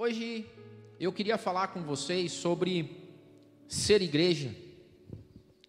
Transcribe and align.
Hoje 0.00 0.48
eu 1.00 1.12
queria 1.12 1.36
falar 1.36 1.72
com 1.74 1.82
vocês 1.82 2.30
sobre 2.30 3.04
ser 3.66 4.00
igreja, 4.00 4.54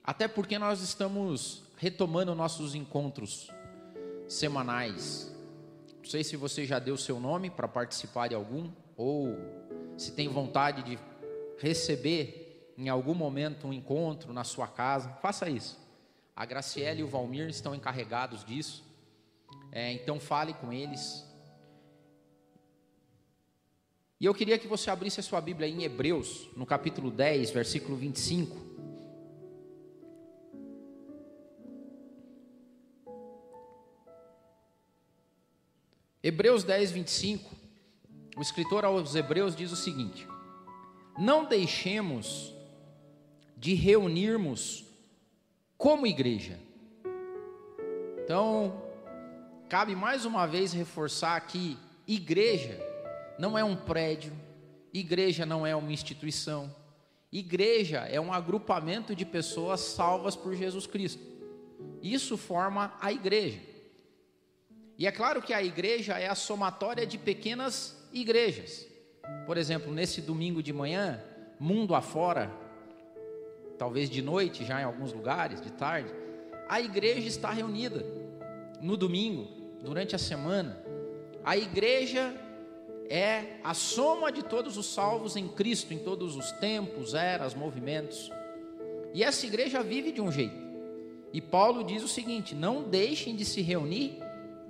até 0.04 0.28
porque 0.28 0.60
nós 0.60 0.82
estamos 0.82 1.64
retomando 1.78 2.36
nossos 2.36 2.76
encontros 2.76 3.50
semanais. 4.28 5.36
Não 5.98 6.06
sei 6.06 6.24
se 6.24 6.38
você 6.38 6.64
já 6.64 6.78
deu 6.78 6.96
seu 6.96 7.20
nome 7.20 7.50
para 7.50 7.68
participar 7.68 8.28
de 8.28 8.36
algum, 8.36 8.70
ou 8.96 9.36
se 9.98 10.12
tem 10.12 10.28
vontade 10.28 10.84
de 10.84 11.00
receber 11.58 12.72
em 12.78 12.88
algum 12.88 13.16
momento 13.16 13.66
um 13.66 13.74
encontro 13.74 14.32
na 14.32 14.44
sua 14.44 14.68
casa, 14.68 15.10
faça 15.24 15.50
isso. 15.50 15.76
A 16.36 16.46
Graciela 16.46 17.00
e 17.00 17.04
o 17.04 17.08
Valmir 17.08 17.50
estão 17.50 17.74
encarregados 17.74 18.46
disso, 18.46 18.84
é, 19.72 19.92
então 19.92 20.20
fale 20.20 20.54
com 20.54 20.72
eles, 20.72 21.28
e 24.20 24.26
eu 24.26 24.34
queria 24.34 24.60
que 24.60 24.68
você 24.68 24.90
abrisse 24.90 25.22
a 25.22 25.24
sua 25.24 25.40
Bíblia 25.40 25.68
em 25.68 25.84
Hebreus, 25.84 26.50
no 26.54 26.66
capítulo 26.66 27.10
10, 27.10 27.52
versículo 27.52 27.96
25. 27.96 28.58
Hebreus 36.22 36.66
10, 36.66 36.92
25. 36.92 37.56
O 38.36 38.42
escritor 38.42 38.84
aos 38.84 39.16
Hebreus 39.16 39.56
diz 39.56 39.72
o 39.72 39.78
seguinte: 39.78 40.28
Não 41.18 41.46
deixemos 41.46 42.54
de 43.56 43.74
reunirmos 43.74 44.84
como 45.78 46.06
igreja. 46.06 46.60
Então, 48.22 48.84
cabe 49.70 49.96
mais 49.96 50.26
uma 50.26 50.46
vez 50.46 50.74
reforçar 50.74 51.38
aqui: 51.38 51.78
igreja 52.06 52.89
não 53.40 53.58
é 53.58 53.64
um 53.64 53.74
prédio, 53.74 54.34
igreja 54.94 55.46
não 55.46 55.66
é 55.66 55.74
uma 55.74 55.94
instituição. 55.94 56.76
Igreja 57.32 58.00
é 58.00 58.20
um 58.20 58.34
agrupamento 58.34 59.16
de 59.16 59.26
pessoas 59.26 59.80
salvas 59.80 60.36
por 60.36 60.54
Jesus 60.54 60.86
Cristo. 60.86 61.24
Isso 62.04 62.36
forma 62.36 62.94
a 63.00 63.14
igreja. 63.14 63.62
E 64.98 65.08
é 65.08 65.12
claro 65.12 65.42
que 65.42 65.54
a 65.54 65.64
igreja 65.64 66.20
é 66.20 66.28
a 66.28 66.36
somatória 66.36 67.08
de 67.08 67.18
pequenas 67.18 67.98
igrejas. 68.12 68.86
Por 69.46 69.58
exemplo, 69.58 69.94
nesse 69.94 70.20
domingo 70.20 70.62
de 70.62 70.74
manhã, 70.74 71.24
mundo 71.58 71.96
afora, 71.96 72.52
talvez 73.78 74.10
de 74.10 74.22
noite 74.22 74.66
já 74.66 74.82
em 74.82 74.84
alguns 74.84 75.14
lugares, 75.14 75.62
de 75.62 75.72
tarde, 75.72 76.14
a 76.68 76.82
igreja 76.82 77.30
está 77.30 77.52
reunida 77.52 78.06
no 78.82 78.98
domingo, 78.98 79.48
durante 79.82 80.14
a 80.14 80.20
semana. 80.20 80.84
A 81.42 81.56
igreja 81.56 82.36
é 83.10 83.58
a 83.64 83.74
soma 83.74 84.32
de 84.32 84.44
todos 84.44 84.78
os 84.78 84.86
salvos 84.86 85.36
em 85.36 85.48
Cristo, 85.48 85.94
em 85.94 85.98
todos 85.98 86.36
os 86.36 86.52
tempos, 86.54 87.16
eras, 87.16 87.56
movimentos. 87.56 88.32
E 89.14 89.24
essa 89.24 89.48
igreja 89.48 89.82
vive 89.82 90.12
de 90.12 90.22
um 90.22 90.32
jeito. 90.32 90.56
E 91.34 91.42
Paulo 91.42 91.84
diz 91.84 92.04
o 92.04 92.08
seguinte: 92.08 92.54
não 92.54 92.84
deixem 92.84 93.36
de 93.36 93.44
se 93.44 93.62
reunir 93.62 94.20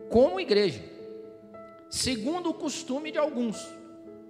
como 0.10 0.40
igreja, 0.40 0.82
segundo 1.90 2.50
o 2.50 2.54
costume 2.54 3.12
de 3.12 3.18
alguns, 3.18 3.58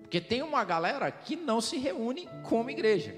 porque 0.01 0.19
tem 0.19 0.41
uma 0.41 0.63
galera 0.63 1.11
que 1.11 1.35
não 1.35 1.61
se 1.61 1.77
reúne 1.77 2.27
como 2.43 2.71
igreja. 2.71 3.15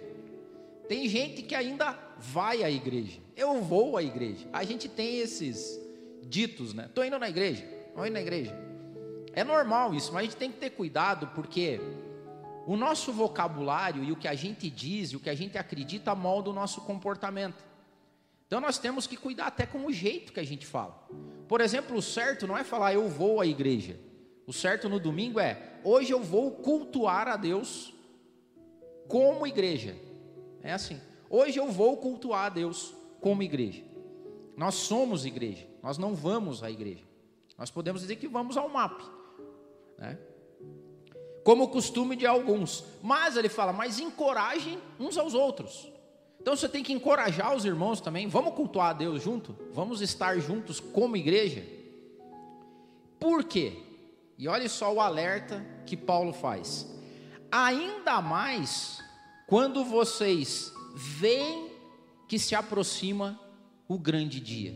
Tem 0.89 1.07
gente 1.07 1.41
que 1.41 1.55
ainda 1.55 1.97
vai 2.17 2.63
à 2.63 2.69
igreja. 2.69 3.19
Eu 3.35 3.61
vou 3.61 3.95
à 3.95 4.03
igreja. 4.03 4.45
A 4.51 4.65
gente 4.65 4.89
tem 4.89 5.19
esses 5.19 5.79
ditos, 6.23 6.73
né? 6.73 6.87
Estou 6.87 7.05
indo 7.05 7.17
na 7.17 7.29
igreja. 7.29 7.63
Estou 7.87 8.05
indo 8.05 8.13
na 8.13 8.21
igreja. 8.21 8.70
É 9.33 9.43
normal 9.43 9.93
isso, 9.93 10.11
mas 10.13 10.21
a 10.21 10.23
gente 10.25 10.37
tem 10.37 10.51
que 10.51 10.57
ter 10.57 10.71
cuidado 10.71 11.27
porque 11.33 11.79
o 12.67 12.75
nosso 12.75 13.11
vocabulário 13.13 14.03
e 14.03 14.11
o 14.11 14.15
que 14.15 14.27
a 14.27 14.35
gente 14.35 14.69
diz 14.69 15.11
e 15.11 15.15
o 15.15 15.19
que 15.19 15.29
a 15.29 15.35
gente 15.35 15.57
acredita 15.57 16.13
molda 16.13 16.49
o 16.49 16.53
nosso 16.53 16.81
comportamento. 16.81 17.63
Então 18.45 18.59
nós 18.59 18.77
temos 18.77 19.07
que 19.07 19.15
cuidar 19.15 19.47
até 19.47 19.65
com 19.65 19.85
o 19.85 19.93
jeito 19.93 20.33
que 20.33 20.39
a 20.39 20.45
gente 20.45 20.65
fala. 20.65 21.07
Por 21.47 21.61
exemplo, 21.61 21.95
o 21.95 22.01
certo 22.01 22.45
não 22.45 22.57
é 22.57 22.63
falar 22.63 22.93
eu 22.93 23.07
vou 23.07 23.39
à 23.39 23.45
igreja. 23.45 23.97
O 24.45 24.51
certo 24.51 24.89
no 24.89 24.99
domingo 24.99 25.39
é 25.39 25.79
hoje 25.83 26.11
eu 26.11 26.21
vou 26.21 26.51
cultuar 26.51 27.27
a 27.29 27.37
Deus 27.37 27.93
como 29.07 29.47
igreja. 29.47 29.95
É 30.61 30.73
assim. 30.73 30.99
Hoje 31.29 31.57
eu 31.57 31.71
vou 31.71 31.95
cultuar 31.95 32.47
a 32.47 32.49
Deus 32.49 32.93
como 33.21 33.41
igreja. 33.41 33.83
Nós 34.57 34.75
somos 34.75 35.25
igreja. 35.25 35.65
Nós 35.81 35.97
não 35.97 36.13
vamos 36.13 36.61
à 36.61 36.69
igreja. 36.69 37.05
Nós 37.57 37.71
podemos 37.71 38.01
dizer 38.01 38.17
que 38.17 38.27
vamos 38.27 38.57
ao 38.57 38.67
MAP 38.67 39.20
né? 40.01 40.17
como 41.43 41.63
o 41.63 41.69
costume 41.69 42.15
de 42.15 42.25
alguns. 42.25 42.83
Mas 43.01 43.37
ele 43.37 43.49
fala, 43.49 43.71
mas 43.71 43.99
encorajem 43.99 44.79
uns 44.99 45.17
aos 45.17 45.33
outros. 45.33 45.91
Então 46.39 46.55
você 46.55 46.67
tem 46.67 46.83
que 46.83 46.93
encorajar 46.93 47.55
os 47.55 47.65
irmãos 47.65 48.01
também. 48.01 48.27
Vamos 48.27 48.55
cultuar 48.55 48.89
a 48.89 48.93
Deus 48.93 49.21
junto? 49.21 49.55
Vamos 49.71 50.01
estar 50.01 50.39
juntos 50.39 50.79
como 50.79 51.15
igreja? 51.15 51.65
Por 53.19 53.43
quê? 53.43 53.77
E 54.37 54.47
olha 54.47 54.67
só 54.67 54.91
o 54.91 54.99
alerta 54.99 55.63
que 55.85 55.95
Paulo 55.95 56.33
faz. 56.33 56.87
Ainda 57.51 58.21
mais 58.21 59.03
quando 59.47 59.83
vocês 59.85 60.73
veem 60.95 61.69
que 62.27 62.39
se 62.39 62.55
aproxima 62.55 63.39
o 63.87 63.99
grande 63.99 64.39
dia. 64.39 64.73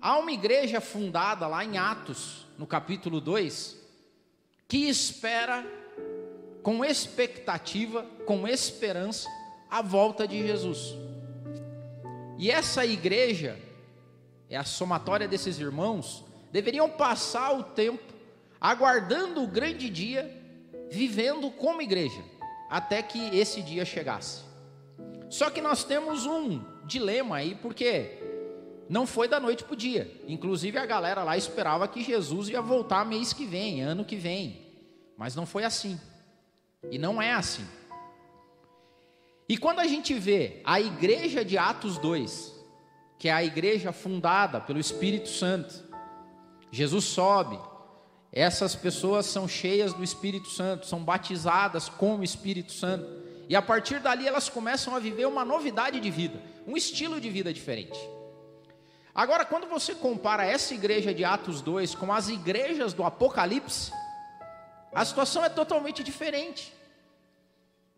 Há 0.00 0.18
uma 0.18 0.32
igreja 0.32 0.80
fundada 0.80 1.46
lá 1.46 1.64
em 1.64 1.76
Atos, 1.76 2.45
no 2.58 2.66
capítulo 2.66 3.20
2, 3.20 3.76
que 4.68 4.88
espera 4.88 5.64
com 6.62 6.84
expectativa, 6.84 8.02
com 8.24 8.46
esperança, 8.48 9.28
a 9.70 9.82
volta 9.82 10.26
de 10.26 10.46
Jesus. 10.46 10.94
E 12.38 12.50
essa 12.50 12.84
igreja, 12.84 13.58
é 14.50 14.56
a 14.56 14.64
somatória 14.64 15.28
desses 15.28 15.58
irmãos, 15.58 16.24
deveriam 16.50 16.88
passar 16.88 17.52
o 17.52 17.62
tempo 17.62 18.14
aguardando 18.60 19.42
o 19.42 19.46
grande 19.46 19.88
dia, 19.88 20.28
vivendo 20.90 21.50
como 21.50 21.82
igreja, 21.82 22.22
até 22.68 23.02
que 23.02 23.36
esse 23.36 23.62
dia 23.62 23.84
chegasse. 23.84 24.42
Só 25.28 25.50
que 25.50 25.60
nós 25.60 25.84
temos 25.84 26.26
um 26.26 26.62
dilema 26.84 27.36
aí, 27.36 27.54
porque 27.54 28.25
não 28.88 29.06
foi 29.06 29.28
da 29.28 29.40
noite 29.40 29.64
para 29.64 29.74
o 29.74 29.76
dia. 29.76 30.10
Inclusive 30.28 30.78
a 30.78 30.86
galera 30.86 31.22
lá 31.22 31.36
esperava 31.36 31.88
que 31.88 32.02
Jesus 32.02 32.48
ia 32.48 32.62
voltar 32.62 33.04
mês 33.04 33.32
que 33.32 33.44
vem, 33.44 33.82
ano 33.82 34.04
que 34.04 34.16
vem. 34.16 34.66
Mas 35.16 35.34
não 35.34 35.46
foi 35.46 35.64
assim. 35.64 35.98
E 36.90 36.98
não 36.98 37.20
é 37.20 37.32
assim. 37.32 37.66
E 39.48 39.56
quando 39.56 39.80
a 39.80 39.86
gente 39.86 40.14
vê 40.14 40.60
a 40.64 40.80
igreja 40.80 41.44
de 41.44 41.56
Atos 41.56 41.98
2, 41.98 42.54
que 43.18 43.28
é 43.28 43.32
a 43.32 43.44
igreja 43.44 43.92
fundada 43.92 44.60
pelo 44.60 44.78
Espírito 44.78 45.28
Santo, 45.28 45.84
Jesus 46.70 47.04
sobe, 47.04 47.58
essas 48.32 48.74
pessoas 48.74 49.26
são 49.26 49.48
cheias 49.48 49.94
do 49.94 50.02
Espírito 50.02 50.48
Santo, 50.48 50.86
são 50.86 51.02
batizadas 51.02 51.88
com 51.88 52.16
o 52.16 52.24
Espírito 52.24 52.72
Santo, 52.72 53.24
e 53.48 53.54
a 53.54 53.62
partir 53.62 54.00
dali 54.00 54.26
elas 54.26 54.48
começam 54.48 54.94
a 54.94 54.98
viver 54.98 55.26
uma 55.26 55.44
novidade 55.44 56.00
de 56.00 56.10
vida, 56.10 56.42
um 56.66 56.76
estilo 56.76 57.20
de 57.20 57.30
vida 57.30 57.52
diferente. 57.52 57.98
Agora, 59.16 59.46
quando 59.46 59.66
você 59.66 59.94
compara 59.94 60.44
essa 60.44 60.74
igreja 60.74 61.14
de 61.14 61.24
Atos 61.24 61.62
2 61.62 61.94
com 61.94 62.12
as 62.12 62.28
igrejas 62.28 62.92
do 62.92 63.02
Apocalipse, 63.02 63.90
a 64.92 65.02
situação 65.06 65.42
é 65.42 65.48
totalmente 65.48 66.04
diferente. 66.04 66.70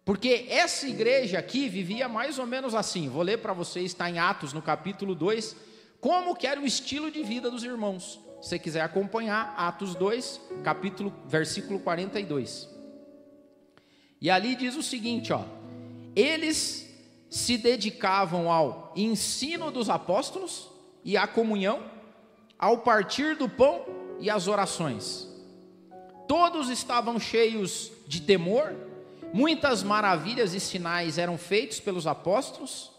Porque 0.05 0.47
essa 0.49 0.87
igreja 0.87 1.41
aqui 1.41 1.69
vivia 1.69 2.09
mais 2.09 2.39
ou 2.39 2.47
menos 2.47 2.73
assim. 2.73 3.09
Vou 3.09 3.23
ler 3.23 3.39
para 3.39 3.53
vocês, 3.53 3.87
está 3.87 4.09
em 4.09 4.21
Atos, 4.21 4.53
no 4.53 4.63
capítulo 4.63 5.13
2, 5.13 5.57
como 6.01 6.37
que 6.37 6.47
era 6.47 6.61
o 6.61 6.65
estilo 6.65 7.11
de 7.11 7.25
vida 7.25 7.51
dos 7.51 7.65
irmãos. 7.65 8.21
Se 8.41 8.51
você 8.51 8.59
quiser 8.61 8.83
acompanhar, 8.83 9.55
Atos 9.57 9.97
2, 9.97 10.41
capítulo, 10.63 11.13
versículo 11.27 11.81
42. 11.81 12.69
E 14.21 14.31
ali 14.31 14.55
diz 14.55 14.77
o 14.77 14.85
seguinte, 14.85 15.33
ó: 15.33 15.43
Eles 16.15 16.89
se 17.29 17.59
dedicavam 17.59 18.53
ao 18.53 18.93
ensino 18.95 19.73
dos 19.73 19.91
apóstolos, 19.91 20.78
e 21.05 21.17
a 21.17 21.27
comunhão, 21.27 21.83
ao 22.59 22.79
partir 22.79 23.37
do 23.37 23.49
pão 23.49 23.85
e 24.21 24.29
as 24.29 24.49
orações. 24.49 25.29
Todos 26.27 26.69
estavam 26.69 27.19
cheios 27.19 27.91
de 28.07 28.21
temor, 28.21 28.75
muitas 29.33 29.83
maravilhas 29.83 30.55
e 30.55 30.61
sinais 30.61 31.19
eram 31.19 31.39
feitos 31.39 31.81
pelos 31.81 32.07
apóstolos. 32.07 32.91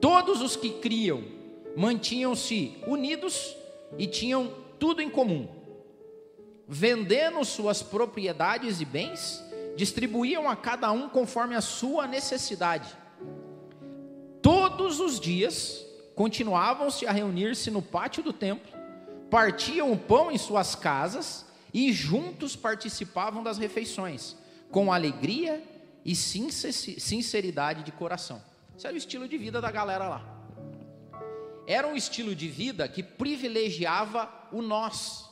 Todos 0.00 0.40
os 0.40 0.56
que 0.56 0.70
criam 0.70 1.22
mantinham-se 1.76 2.76
unidos 2.86 3.56
e 3.96 4.06
tinham 4.06 4.52
tudo 4.78 5.00
em 5.00 5.10
comum. 5.10 5.48
Vendendo 6.66 7.44
suas 7.44 7.82
propriedades 7.82 8.80
e 8.80 8.84
bens, 8.84 9.42
distribuíam 9.76 10.48
a 10.48 10.56
cada 10.56 10.90
um 10.90 11.08
conforme 11.08 11.54
a 11.54 11.60
sua 11.60 12.06
necessidade. 12.06 12.96
Todos 14.42 14.98
os 14.98 15.20
dias 15.20 15.87
continuavam-se 16.18 17.06
a 17.06 17.12
reunir-se 17.12 17.70
no 17.70 17.80
pátio 17.80 18.24
do 18.24 18.32
templo, 18.32 18.72
partiam 19.30 19.92
o 19.92 19.96
pão 19.96 20.32
em 20.32 20.36
suas 20.36 20.74
casas 20.74 21.46
e 21.72 21.92
juntos 21.92 22.56
participavam 22.56 23.40
das 23.40 23.56
refeições, 23.56 24.36
com 24.68 24.92
alegria 24.92 25.62
e 26.04 26.16
sinceridade 26.16 27.84
de 27.84 27.92
coração. 27.92 28.42
Esse 28.76 28.84
era 28.88 28.96
o 28.96 28.98
estilo 28.98 29.28
de 29.28 29.38
vida 29.38 29.60
da 29.60 29.70
galera 29.70 30.08
lá. 30.08 30.24
Era 31.68 31.86
um 31.86 31.94
estilo 31.94 32.34
de 32.34 32.48
vida 32.48 32.88
que 32.88 33.04
privilegiava 33.04 34.28
o 34.50 34.60
nós. 34.60 35.24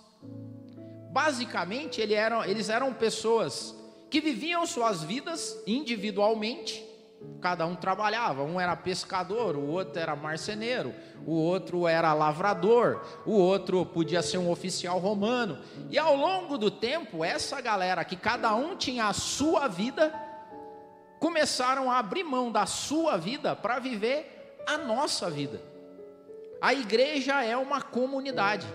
Basicamente, 1.10 2.00
eles 2.00 2.68
eram 2.68 2.94
pessoas 2.94 3.74
que 4.08 4.20
viviam 4.20 4.64
suas 4.64 5.02
vidas 5.02 5.60
individualmente, 5.66 6.85
cada 7.40 7.66
um 7.66 7.74
trabalhava, 7.74 8.42
um 8.42 8.60
era 8.60 8.76
pescador, 8.76 9.56
o 9.56 9.66
outro 9.68 10.00
era 10.00 10.16
marceneiro, 10.16 10.94
o 11.26 11.34
outro 11.34 11.86
era 11.86 12.12
lavrador, 12.12 13.02
o 13.24 13.32
outro 13.32 13.84
podia 13.86 14.22
ser 14.22 14.38
um 14.38 14.50
oficial 14.50 14.98
romano. 14.98 15.58
E 15.90 15.98
ao 15.98 16.16
longo 16.16 16.58
do 16.58 16.70
tempo, 16.70 17.24
essa 17.24 17.60
galera 17.60 18.04
que 18.04 18.16
cada 18.16 18.54
um 18.54 18.76
tinha 18.76 19.06
a 19.06 19.12
sua 19.12 19.68
vida, 19.68 20.12
começaram 21.18 21.90
a 21.90 21.98
abrir 21.98 22.24
mão 22.24 22.52
da 22.52 22.66
sua 22.66 23.16
vida 23.16 23.56
para 23.56 23.78
viver 23.78 24.62
a 24.66 24.78
nossa 24.78 25.30
vida. 25.30 25.60
A 26.60 26.74
igreja 26.74 27.44
é 27.44 27.56
uma 27.56 27.82
comunidade. 27.82 28.66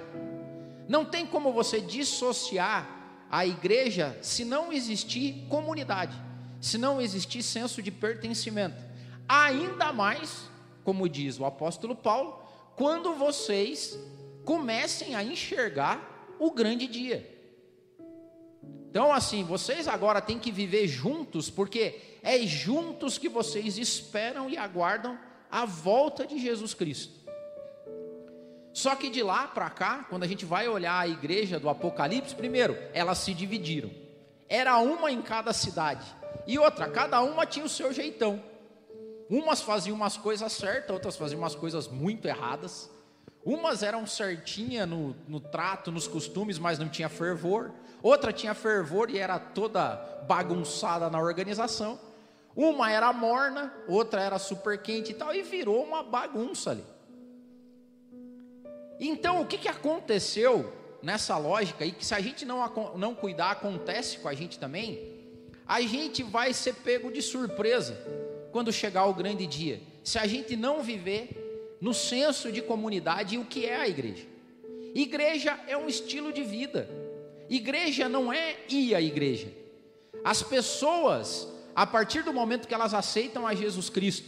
Não 0.87 1.05
tem 1.05 1.25
como 1.25 1.51
você 1.51 1.79
dissociar 1.79 2.87
a 3.29 3.45
igreja 3.45 4.17
se 4.21 4.43
não 4.43 4.73
existir 4.73 5.45
comunidade, 5.47 6.15
se 6.61 6.77
não 6.77 7.01
existir 7.01 7.41
senso 7.43 7.81
de 7.81 7.91
pertencimento. 7.91 8.81
Ainda 9.27 9.91
mais, 9.91 10.49
como 10.83 11.09
diz 11.09 11.39
o 11.39 11.45
apóstolo 11.45 11.95
Paulo, 11.95 12.41
quando 12.75 13.15
vocês 13.15 13.97
comecem 14.45 15.15
a 15.15 15.23
enxergar 15.23 16.35
o 16.39 16.51
grande 16.51 16.87
dia. 16.87 17.29
Então, 18.89 19.11
assim, 19.11 19.43
vocês 19.43 19.87
agora 19.87 20.21
têm 20.21 20.37
que 20.37 20.51
viver 20.51 20.87
juntos, 20.87 21.49
porque 21.49 21.99
é 22.21 22.39
juntos 22.39 23.17
que 23.17 23.29
vocês 23.29 23.77
esperam 23.77 24.49
e 24.49 24.57
aguardam 24.57 25.17
a 25.49 25.65
volta 25.65 26.27
de 26.27 26.37
Jesus 26.39 26.73
Cristo. 26.73 27.21
Só 28.73 28.95
que 28.95 29.09
de 29.09 29.21
lá 29.21 29.47
para 29.47 29.69
cá, 29.69 30.05
quando 30.09 30.23
a 30.23 30.27
gente 30.27 30.45
vai 30.45 30.67
olhar 30.67 30.97
a 30.97 31.07
igreja 31.07 31.59
do 31.59 31.69
Apocalipse, 31.69 32.35
primeiro, 32.35 32.77
elas 32.93 33.17
se 33.17 33.33
dividiram. 33.33 33.91
Era 34.47 34.77
uma 34.77 35.11
em 35.11 35.21
cada 35.21 35.53
cidade. 35.53 36.20
E 36.51 36.59
outra, 36.59 36.89
cada 36.89 37.21
uma 37.21 37.45
tinha 37.45 37.63
o 37.63 37.69
seu 37.69 37.93
jeitão. 37.93 38.43
Umas 39.29 39.61
faziam 39.61 39.95
umas 39.95 40.17
coisas 40.17 40.51
certas, 40.51 40.91
outras 40.91 41.15
faziam 41.15 41.39
umas 41.39 41.55
coisas 41.55 41.87
muito 41.87 42.27
erradas. 42.27 42.91
Umas 43.45 43.83
eram 43.83 44.05
certinhas 44.05 44.85
no, 44.85 45.15
no 45.29 45.39
trato, 45.39 45.93
nos 45.93 46.09
costumes, 46.09 46.59
mas 46.59 46.77
não 46.77 46.89
tinha 46.89 47.07
fervor. 47.07 47.71
Outra 48.03 48.33
tinha 48.33 48.53
fervor 48.53 49.09
e 49.09 49.17
era 49.17 49.39
toda 49.39 49.95
bagunçada 50.27 51.09
na 51.09 51.21
organização. 51.21 51.97
Uma 52.53 52.91
era 52.91 53.13
morna, 53.13 53.73
outra 53.87 54.21
era 54.21 54.37
super 54.37 54.77
quente 54.81 55.11
e 55.11 55.15
tal, 55.15 55.33
e 55.33 55.43
virou 55.43 55.81
uma 55.81 56.03
bagunça 56.03 56.71
ali. 56.71 56.83
Então, 58.99 59.39
o 59.39 59.45
que, 59.45 59.57
que 59.57 59.69
aconteceu 59.69 60.69
nessa 61.01 61.37
lógica 61.37 61.85
e 61.85 61.93
que 61.93 62.05
se 62.05 62.13
a 62.13 62.19
gente 62.19 62.43
não, 62.43 62.61
não 62.97 63.15
cuidar, 63.15 63.51
acontece 63.51 64.17
com 64.17 64.27
a 64.27 64.33
gente 64.33 64.59
também, 64.59 65.20
a 65.71 65.79
gente 65.79 66.21
vai 66.21 66.51
ser 66.51 66.73
pego 66.73 67.09
de 67.09 67.21
surpresa 67.21 67.97
quando 68.51 68.73
chegar 68.73 69.05
o 69.05 69.13
grande 69.13 69.47
dia. 69.47 69.79
Se 70.03 70.19
a 70.19 70.27
gente 70.27 70.57
não 70.57 70.83
viver 70.83 71.77
no 71.79 71.93
senso 71.93 72.51
de 72.51 72.61
comunidade 72.61 73.35
e 73.35 73.37
o 73.37 73.45
que 73.45 73.65
é 73.65 73.77
a 73.77 73.87
igreja. 73.87 74.25
Igreja 74.93 75.57
é 75.69 75.77
um 75.77 75.87
estilo 75.87 76.33
de 76.33 76.43
vida. 76.43 76.89
Igreja 77.49 78.09
não 78.09 78.33
é 78.33 78.57
ir 78.67 78.93
à 78.93 78.99
igreja. 78.99 79.47
As 80.25 80.43
pessoas, 80.43 81.47
a 81.73 81.87
partir 81.87 82.21
do 82.21 82.33
momento 82.33 82.67
que 82.67 82.73
elas 82.73 82.93
aceitam 82.93 83.47
a 83.47 83.55
Jesus 83.55 83.89
Cristo, 83.89 84.27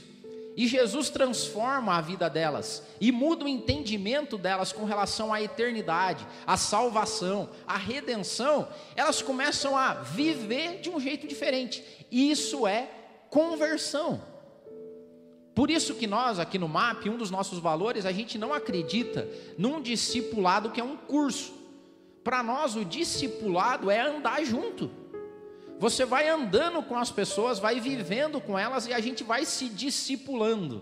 e 0.56 0.68
Jesus 0.68 1.10
transforma 1.10 1.96
a 1.96 2.02
vida 2.02 2.30
delas 2.30 2.84
e 3.02 3.12
muda 3.12 3.46
o 3.46 3.48
entendimento 3.48 4.38
delas 4.38 4.72
com 4.72 4.86
relação 4.86 5.34
à 5.34 5.42
eternidade, 5.42 6.28
à 6.46 6.58
salvação, 6.58 7.50
à 7.68 7.78
redenção. 7.78 8.68
Elas 8.96 9.22
começam 9.22 9.76
a 9.76 9.96
viver 9.96 10.80
de 10.80 10.90
um 10.90 11.00
jeito 11.00 11.28
diferente. 11.28 11.84
Isso 12.12 12.68
é 12.68 12.90
conversão. 13.30 14.22
Por 15.56 15.70
isso 15.70 15.96
que 15.96 16.08
nós 16.08 16.40
aqui 16.40 16.58
no 16.58 16.68
MAP, 16.68 17.08
um 17.10 17.18
dos 17.18 17.32
nossos 17.32 17.60
valores, 17.60 18.06
a 18.06 18.12
gente 18.12 18.38
não 18.38 18.54
acredita 18.54 19.28
num 19.58 19.82
discipulado 19.82 20.72
que 20.72 20.82
é 20.82 20.84
um 20.84 20.98
curso. 20.98 21.54
Para 22.24 22.42
nós 22.42 22.76
o 22.76 22.86
discipulado 22.86 23.90
é 23.90 24.00
andar 24.00 24.44
junto. 24.44 24.90
Você 25.84 26.06
vai 26.06 26.30
andando 26.30 26.82
com 26.82 26.98
as 26.98 27.12
pessoas, 27.12 27.60
vai 27.60 27.78
vivendo 27.78 28.40
com 28.40 28.58
elas 28.58 28.88
e 28.88 28.94
a 28.94 29.02
gente 29.02 29.22
vai 29.22 29.44
se 29.44 29.68
discipulando. 29.68 30.82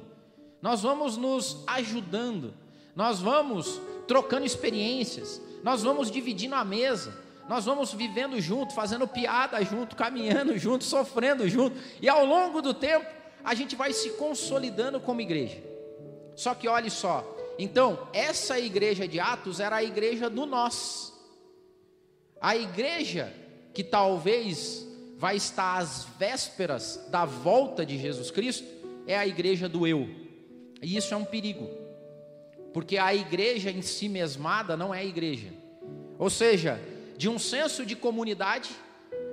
Nós 0.61 0.83
vamos 0.83 1.17
nos 1.17 1.63
ajudando, 1.65 2.53
nós 2.95 3.19
vamos 3.19 3.81
trocando 4.07 4.45
experiências, 4.45 5.41
nós 5.63 5.81
vamos 5.81 6.11
dividindo 6.11 6.53
a 6.53 6.63
mesa, 6.63 7.17
nós 7.49 7.65
vamos 7.65 7.91
vivendo 7.91 8.39
junto, 8.39 8.75
fazendo 8.75 9.07
piada 9.07 9.59
junto, 9.65 9.95
caminhando 9.95 10.55
junto, 10.59 10.83
sofrendo 10.83 11.49
junto, 11.49 11.75
e 11.99 12.07
ao 12.07 12.23
longo 12.23 12.61
do 12.61 12.71
tempo 12.71 13.07
a 13.43 13.55
gente 13.55 13.75
vai 13.75 13.93
se 13.93 14.11
consolidando 14.11 14.99
como 14.99 15.19
igreja. 15.19 15.63
Só 16.35 16.53
que 16.53 16.67
olhe 16.67 16.91
só, 16.91 17.25
então 17.57 18.07
essa 18.13 18.59
igreja 18.59 19.07
de 19.07 19.19
Atos 19.19 19.59
era 19.59 19.77
a 19.77 19.83
igreja 19.83 20.29
do 20.29 20.45
nós, 20.45 21.11
a 22.39 22.55
igreja 22.55 23.33
que 23.73 23.83
talvez 23.83 24.90
vai 25.21 25.35
estar 25.35 25.77
às 25.77 26.07
vésperas 26.17 27.05
da 27.09 27.25
volta 27.25 27.85
de 27.85 27.95
Jesus 27.95 28.31
Cristo 28.31 28.67
é 29.05 29.15
a 29.15 29.27
igreja 29.27 29.69
do 29.69 29.85
eu. 29.85 30.09
E 30.81 30.97
isso 30.97 31.13
é 31.13 31.17
um 31.17 31.23
perigo, 31.23 31.69
porque 32.73 32.97
a 32.97 33.13
igreja 33.13 33.69
em 33.69 33.83
si 33.83 34.09
mesmada 34.09 34.75
não 34.75 34.91
é 34.91 35.05
igreja. 35.05 35.53
Ou 36.17 36.27
seja, 36.27 36.81
de 37.17 37.29
um 37.29 37.37
senso 37.37 37.85
de 37.85 37.95
comunidade, 37.95 38.71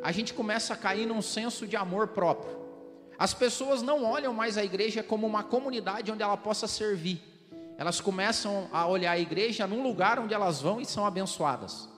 a 0.02 0.12
gente 0.12 0.34
começa 0.34 0.74
a 0.74 0.76
cair 0.76 1.06
num 1.06 1.22
senso 1.22 1.66
de 1.66 1.74
amor 1.74 2.08
próprio. 2.08 2.58
As 3.18 3.32
pessoas 3.32 3.80
não 3.80 4.04
olham 4.04 4.34
mais 4.34 4.58
a 4.58 4.64
igreja 4.64 5.02
como 5.02 5.26
uma 5.26 5.42
comunidade 5.42 6.12
onde 6.12 6.22
ela 6.22 6.36
possa 6.36 6.68
servir. 6.68 7.18
Elas 7.78 7.98
começam 7.98 8.68
a 8.74 8.86
olhar 8.86 9.12
a 9.12 9.18
igreja 9.18 9.66
num 9.66 9.82
lugar 9.82 10.18
onde 10.18 10.34
elas 10.34 10.60
vão 10.60 10.82
e 10.82 10.84
são 10.84 11.06
abençoadas. 11.06 11.88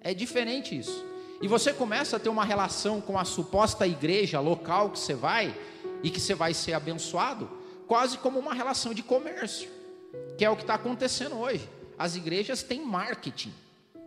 É 0.00 0.14
diferente 0.14 0.78
isso. 0.78 1.15
E 1.40 1.48
você 1.48 1.72
começa 1.72 2.16
a 2.16 2.20
ter 2.20 2.28
uma 2.28 2.44
relação 2.44 3.00
com 3.00 3.18
a 3.18 3.24
suposta 3.24 3.86
igreja 3.86 4.40
local 4.40 4.90
que 4.90 4.98
você 4.98 5.14
vai 5.14 5.54
e 6.02 6.10
que 6.10 6.20
você 6.20 6.34
vai 6.34 6.54
ser 6.54 6.72
abençoado, 6.72 7.48
quase 7.86 8.18
como 8.18 8.38
uma 8.38 8.54
relação 8.54 8.94
de 8.94 9.02
comércio, 9.02 9.68
que 10.38 10.44
é 10.44 10.50
o 10.50 10.56
que 10.56 10.62
está 10.62 10.74
acontecendo 10.74 11.36
hoje. 11.36 11.68
As 11.98 12.16
igrejas 12.16 12.62
têm 12.62 12.84
marketing, 12.84 13.52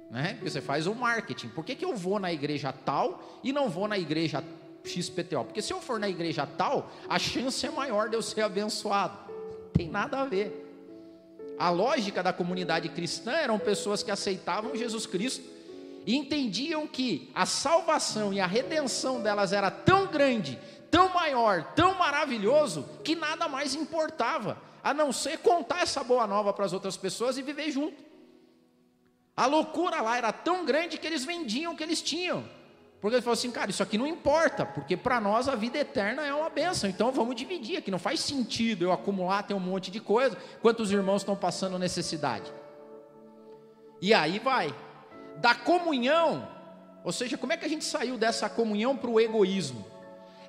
né? 0.09 0.39
Você 0.41 0.59
faz 0.59 0.87
o 0.87 0.95
marketing. 0.95 1.49
Por 1.49 1.63
que, 1.63 1.75
que 1.75 1.85
eu 1.85 1.95
vou 1.95 2.19
na 2.19 2.33
igreja 2.33 2.71
tal 2.71 3.39
e 3.43 3.53
não 3.53 3.69
vou 3.69 3.87
na 3.87 3.97
igreja 3.97 4.43
XPTO? 4.83 5.45
Porque 5.45 5.61
se 5.61 5.71
eu 5.71 5.81
for 5.81 5.99
na 5.99 6.09
igreja 6.09 6.47
tal, 6.47 6.91
a 7.07 7.19
chance 7.19 7.65
é 7.65 7.69
maior 7.69 8.09
de 8.09 8.15
eu 8.15 8.21
ser 8.21 8.41
abençoado. 8.41 9.17
Tem 9.73 9.87
nada 9.87 10.21
a 10.21 10.25
ver. 10.25 10.65
A 11.59 11.69
lógica 11.69 12.23
da 12.23 12.33
comunidade 12.33 12.89
cristã 12.89 13.31
eram 13.31 13.59
pessoas 13.59 14.01
que 14.01 14.09
aceitavam 14.09 14.75
Jesus 14.75 15.05
Cristo 15.05 15.58
e 16.05 16.15
entendiam 16.15 16.87
que 16.87 17.31
a 17.33 17.45
salvação 17.45 18.33
e 18.33 18.39
a 18.39 18.47
redenção 18.47 19.21
delas 19.21 19.53
era 19.53 19.69
tão 19.69 20.07
grande, 20.07 20.59
tão 20.89 21.13
maior, 21.13 21.63
tão 21.75 21.93
maravilhoso, 21.95 22.87
que 23.03 23.15
nada 23.15 23.47
mais 23.47 23.75
importava, 23.75 24.61
a 24.83 24.93
não 24.93 25.11
ser 25.11 25.39
contar 25.39 25.81
essa 25.81 26.03
boa 26.03 26.25
nova 26.25 26.53
para 26.53 26.65
as 26.65 26.73
outras 26.73 26.97
pessoas 26.97 27.37
e 27.37 27.41
viver 27.41 27.71
junto. 27.71 28.03
A 29.35 29.45
loucura 29.45 30.01
lá 30.01 30.17
era 30.17 30.33
tão 30.33 30.65
grande 30.65 30.97
que 30.97 31.07
eles 31.07 31.23
vendiam 31.23 31.73
o 31.73 31.75
que 31.77 31.83
eles 31.83 32.01
tinham. 32.01 32.43
Porque 32.99 33.15
ele 33.15 33.21
falou 33.21 33.33
assim, 33.33 33.51
cara, 33.51 33.69
isso 33.69 33.81
aqui 33.81 33.97
não 33.97 34.05
importa, 34.05 34.65
porque 34.65 34.97
para 34.97 35.21
nós 35.21 35.47
a 35.47 35.55
vida 35.55 35.77
eterna 35.77 36.25
é 36.25 36.33
uma 36.33 36.49
benção, 36.49 36.89
então 36.89 37.11
vamos 37.11 37.35
dividir 37.35 37.77
aqui. 37.77 37.89
Não 37.89 37.99
faz 37.99 38.19
sentido 38.19 38.83
eu 38.83 38.91
acumular, 38.91 39.43
ter 39.43 39.53
um 39.53 39.59
monte 39.59 39.89
de 39.89 40.01
coisa, 40.01 40.37
enquanto 40.57 40.81
os 40.81 40.91
irmãos 40.91 41.21
estão 41.21 41.35
passando 41.35 41.79
necessidade. 41.79 42.51
E 44.01 44.13
aí 44.13 44.39
vai, 44.39 44.75
da 45.39 45.55
comunhão, 45.55 46.47
ou 47.03 47.11
seja, 47.11 47.37
como 47.37 47.53
é 47.53 47.57
que 47.57 47.65
a 47.65 47.69
gente 47.69 47.85
saiu 47.85 48.17
dessa 48.17 48.49
comunhão 48.49 48.95
para 48.95 49.09
o 49.09 49.19
egoísmo? 49.19 49.85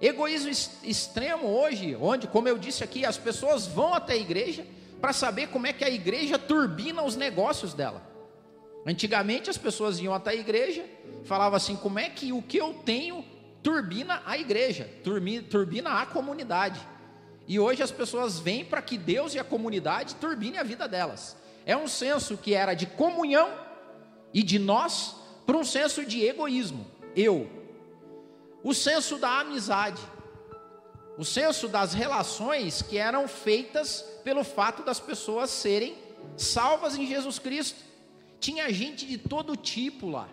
Egoísmo 0.00 0.50
extremo 0.82 1.46
hoje, 1.46 1.96
onde, 2.00 2.26
como 2.26 2.48
eu 2.48 2.58
disse 2.58 2.82
aqui, 2.82 3.04
as 3.04 3.16
pessoas 3.16 3.66
vão 3.66 3.94
até 3.94 4.14
a 4.14 4.18
igreja 4.18 4.66
para 5.00 5.12
saber 5.12 5.48
como 5.48 5.66
é 5.66 5.72
que 5.72 5.84
a 5.84 5.90
igreja 5.90 6.38
turbina 6.38 7.02
os 7.02 7.16
negócios 7.16 7.74
dela. 7.74 8.02
Antigamente 8.86 9.50
as 9.50 9.58
pessoas 9.58 10.00
iam 10.00 10.14
até 10.14 10.30
a 10.30 10.34
igreja, 10.34 10.84
falavam 11.24 11.56
assim: 11.56 11.76
como 11.76 11.98
é 11.98 12.08
que 12.08 12.32
o 12.32 12.42
que 12.42 12.56
eu 12.56 12.74
tenho 12.84 13.24
turbina 13.62 14.22
a 14.24 14.38
igreja, 14.38 14.88
turbina 15.50 16.00
a 16.00 16.06
comunidade. 16.06 16.80
E 17.46 17.58
hoje 17.58 17.82
as 17.82 17.90
pessoas 17.90 18.38
vêm 18.38 18.64
para 18.64 18.80
que 18.80 18.96
Deus 18.96 19.34
e 19.34 19.38
a 19.38 19.44
comunidade 19.44 20.14
turbinem 20.16 20.58
a 20.58 20.62
vida 20.62 20.86
delas. 20.86 21.36
É 21.66 21.76
um 21.76 21.88
senso 21.88 22.36
que 22.36 22.54
era 22.54 22.74
de 22.74 22.86
comunhão 22.86 23.50
e 24.32 24.42
de 24.42 24.58
nós 24.58 25.16
para 25.46 25.56
um 25.56 25.64
senso 25.64 26.04
de 26.04 26.24
egoísmo, 26.24 26.86
eu. 27.16 27.50
O 28.62 28.74
senso 28.74 29.16
da 29.16 29.40
amizade, 29.40 30.00
o 31.16 31.24
senso 31.24 31.68
das 31.68 31.92
relações 31.92 32.82
que 32.82 32.98
eram 32.98 33.26
feitas 33.26 34.02
pelo 34.22 34.44
fato 34.44 34.82
das 34.82 35.00
pessoas 35.00 35.50
serem 35.50 35.96
salvas 36.36 36.96
em 36.96 37.06
Jesus 37.06 37.38
Cristo. 37.38 37.78
Tinha 38.38 38.72
gente 38.72 39.06
de 39.06 39.18
todo 39.18 39.56
tipo 39.56 40.08
lá. 40.08 40.28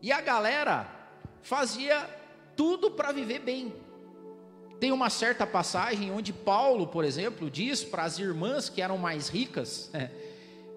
E 0.00 0.10
a 0.10 0.20
galera 0.20 0.88
fazia 1.42 2.08
tudo 2.56 2.90
para 2.90 3.12
viver 3.12 3.40
bem. 3.40 3.72
Tem 4.80 4.90
uma 4.90 5.10
certa 5.10 5.46
passagem 5.46 6.10
onde 6.10 6.32
Paulo, 6.32 6.88
por 6.88 7.04
exemplo, 7.04 7.48
diz 7.48 7.84
para 7.84 8.02
as 8.02 8.18
irmãs 8.18 8.68
que 8.68 8.82
eram 8.82 8.98
mais 8.98 9.28
ricas, 9.28 9.90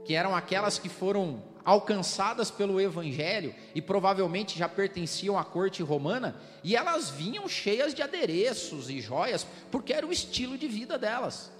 que 0.05 0.13
eram 0.13 0.35
aquelas 0.35 0.79
que 0.79 0.87
foram 0.87 1.43
alcançadas 1.65 2.51
pelo 2.51 2.79
evangelho 2.79 3.53
e 3.73 3.81
provavelmente 3.81 4.57
já 4.57 4.69
pertenciam 4.69 5.37
à 5.37 5.43
corte 5.43 5.81
romana, 5.81 6.39
e 6.63 6.75
elas 6.75 7.09
vinham 7.09 7.47
cheias 7.49 7.93
de 7.93 8.03
adereços 8.03 8.87
e 8.89 9.01
joias, 9.01 9.45
porque 9.71 9.91
era 9.91 10.05
o 10.05 10.11
estilo 10.11 10.57
de 10.57 10.67
vida 10.67 10.97
delas. 10.97 11.51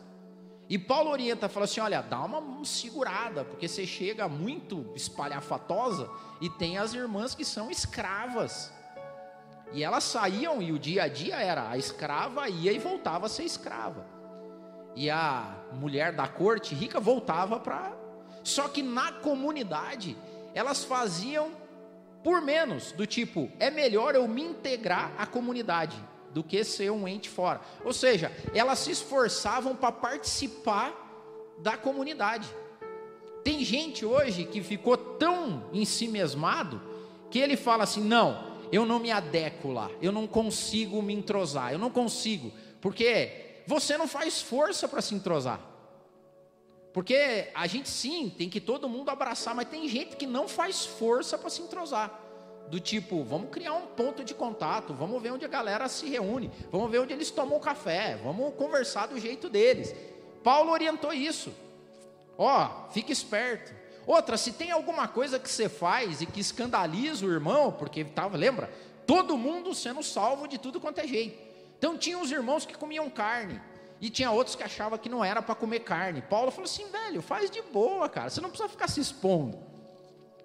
E 0.69 0.77
Paulo 0.77 1.09
orienta, 1.09 1.49
fala 1.49 1.65
assim: 1.65 1.79
olha, 1.79 2.01
dá 2.01 2.23
uma 2.23 2.63
segurada, 2.63 3.43
porque 3.43 3.67
você 3.67 3.85
chega 3.85 4.27
muito 4.27 4.91
espalhafatosa 4.95 6.09
e 6.39 6.49
tem 6.49 6.77
as 6.77 6.93
irmãs 6.93 7.33
que 7.33 7.43
são 7.43 7.69
escravas. 7.69 8.71
E 9.73 9.83
elas 9.83 10.03
saíam 10.03 10.61
e 10.61 10.71
o 10.71 10.79
dia 10.79 11.03
a 11.03 11.07
dia 11.07 11.35
era 11.37 11.69
a 11.69 11.77
escrava 11.77 12.47
ia 12.47 12.71
e 12.71 12.79
voltava 12.79 13.25
a 13.25 13.29
ser 13.29 13.43
escrava. 13.43 14.05
E 14.95 15.09
a 15.09 15.55
mulher 15.73 16.13
da 16.13 16.27
corte 16.27 16.73
rica 16.73 16.99
voltava 16.99 17.59
para 17.59 18.04
só 18.45 18.67
que 18.67 18.83
na 18.83 19.11
comunidade, 19.11 20.15
elas 20.53 20.83
faziam 20.83 21.51
por 22.23 22.41
menos, 22.41 22.91
do 22.91 23.05
tipo, 23.05 23.51
é 23.59 23.71
melhor 23.71 24.13
eu 24.13 24.27
me 24.27 24.43
integrar 24.43 25.11
à 25.17 25.25
comunidade 25.25 25.97
do 26.31 26.43
que 26.43 26.63
ser 26.63 26.91
um 26.91 27.07
ente 27.07 27.27
fora. 27.27 27.59
Ou 27.83 27.91
seja, 27.91 28.31
elas 28.53 28.79
se 28.79 28.91
esforçavam 28.91 29.75
para 29.75 29.91
participar 29.91 30.93
da 31.57 31.75
comunidade. 31.75 32.47
Tem 33.43 33.63
gente 33.63 34.05
hoje 34.05 34.45
que 34.45 34.61
ficou 34.61 34.95
tão 34.95 35.67
em 35.73 35.83
si 35.83 36.07
mesmado 36.07 36.81
que 37.31 37.39
ele 37.39 37.57
fala 37.57 37.83
assim: 37.83 38.01
não, 38.01 38.57
eu 38.71 38.85
não 38.85 38.99
me 38.99 39.11
adequo 39.11 39.71
lá, 39.71 39.89
eu 39.99 40.11
não 40.11 40.27
consigo 40.27 41.01
me 41.01 41.15
entrosar, 41.15 41.73
eu 41.73 41.79
não 41.79 41.89
consigo, 41.89 42.51
porque 42.79 43.63
você 43.65 43.97
não 43.97 44.07
faz 44.07 44.39
força 44.39 44.87
para 44.87 45.01
se 45.01 45.15
entrosar. 45.15 45.74
Porque 46.95 47.49
a 47.53 47.67
gente 47.67 47.89
sim 47.89 48.29
tem 48.29 48.49
que 48.49 48.61
todo 48.61 48.87
mundo 48.87 49.09
abraçar, 49.09 49.53
mas 49.53 49.67
tem 49.67 49.85
gente 49.89 50.15
que 50.15 50.25
não 50.25 50.47
faz 50.47 50.85
força 50.85 51.37
para 51.37 51.49
se 51.49 51.61
entrosar. 51.61 52.21
Do 52.69 52.79
tipo, 52.79 53.21
vamos 53.21 53.49
criar 53.49 53.73
um 53.73 53.87
ponto 53.87 54.23
de 54.23 54.33
contato, 54.33 54.93
vamos 54.93 55.21
ver 55.21 55.33
onde 55.33 55.43
a 55.43 55.49
galera 55.49 55.89
se 55.89 56.07
reúne, 56.07 56.49
vamos 56.71 56.89
ver 56.89 56.99
onde 56.99 57.11
eles 57.11 57.29
tomam 57.29 57.59
café, 57.59 58.17
vamos 58.23 58.55
conversar 58.55 59.07
do 59.07 59.19
jeito 59.19 59.49
deles. 59.49 59.93
Paulo 60.41 60.71
orientou 60.71 61.11
isso. 61.11 61.53
Ó, 62.37 62.87
fique 62.91 63.11
esperto. 63.11 63.73
Outra, 64.07 64.37
se 64.37 64.53
tem 64.53 64.71
alguma 64.71 65.05
coisa 65.05 65.37
que 65.37 65.49
você 65.49 65.67
faz 65.67 66.21
e 66.21 66.25
que 66.25 66.39
escandaliza 66.39 67.25
o 67.25 67.29
irmão, 67.29 67.73
porque 67.73 68.05
tava, 68.05 68.37
lembra? 68.37 68.71
Todo 69.05 69.37
mundo 69.37 69.75
sendo 69.75 70.01
salvo 70.01 70.47
de 70.47 70.57
tudo 70.57 70.79
quanto 70.79 70.99
é 70.99 71.07
jeito. 71.07 71.37
Então 71.77 71.97
tinha 71.97 72.17
os 72.17 72.31
irmãos 72.31 72.65
que 72.65 72.77
comiam 72.77 73.09
carne. 73.09 73.59
E 74.01 74.09
tinha 74.09 74.31
outros 74.31 74.55
que 74.55 74.63
achavam 74.63 74.97
que 74.97 75.09
não 75.09 75.23
era 75.23 75.41
para 75.41 75.55
comer 75.55 75.79
carne. 75.79 76.21
Paulo 76.21 76.51
falou 76.51 76.65
assim, 76.65 76.89
velho, 76.89 77.21
faz 77.21 77.49
de 77.49 77.61
boa, 77.61 78.09
cara. 78.09 78.29
Você 78.29 78.41
não 78.41 78.49
precisa 78.49 78.69
ficar 78.69 78.87
se 78.87 78.99
expondo. 78.99 79.57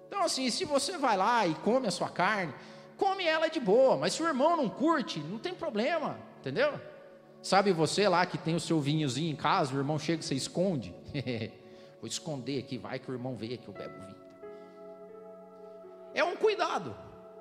Então, 0.07 0.23
assim, 0.23 0.49
se 0.49 0.65
você 0.65 0.97
vai 0.97 1.17
lá 1.17 1.45
e 1.45 1.53
come 1.55 1.87
a 1.87 1.91
sua 1.91 2.09
carne, 2.09 2.53
come 2.97 3.25
ela 3.25 3.47
de 3.49 3.59
boa. 3.59 3.97
Mas 3.97 4.13
se 4.13 4.23
o 4.23 4.27
irmão 4.27 4.55
não 4.55 4.69
curte, 4.69 5.19
não 5.19 5.37
tem 5.37 5.53
problema, 5.53 6.17
entendeu? 6.39 6.79
Sabe 7.41 7.71
você 7.71 8.07
lá 8.07 8.25
que 8.25 8.37
tem 8.37 8.55
o 8.55 8.59
seu 8.59 8.79
vinhozinho 8.79 9.31
em 9.31 9.35
casa, 9.35 9.73
o 9.73 9.77
irmão 9.77 9.99
chega 9.99 10.21
e 10.21 10.25
você 10.25 10.35
esconde? 10.35 10.95
Vou 11.99 12.07
esconder 12.07 12.59
aqui, 12.59 12.77
vai 12.77 12.99
que 12.99 13.09
o 13.11 13.13
irmão 13.13 13.35
vê 13.35 13.57
que 13.57 13.67
eu 13.67 13.73
bebo 13.73 13.93
vinho. 14.05 14.21
É 16.13 16.23
um 16.23 16.35
cuidado. 16.35 16.95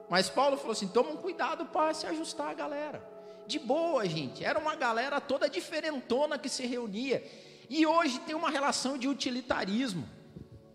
Mas 0.09 0.29
Paulo 0.29 0.57
falou 0.57 0.73
assim: 0.73 0.89
toma 0.89 1.11
um 1.11 1.17
cuidado 1.17 1.67
para 1.67 1.95
se 1.95 2.07
ajustar 2.07 2.51
a 2.51 2.55
galera 2.55 3.10
de 3.51 3.59
boa, 3.59 4.07
gente. 4.07 4.45
Era 4.45 4.59
uma 4.59 4.75
galera 4.75 5.21
toda 5.21 5.51
diferentona 5.51 6.39
que 6.39 6.49
se 6.49 6.65
reunia. 6.67 7.23
E 7.69 7.87
hoje 7.87 8.19
tem 8.21 8.35
uma 8.35 8.51
relação 8.51 8.97
de 8.97 9.09
utilitarismo. 9.09 10.09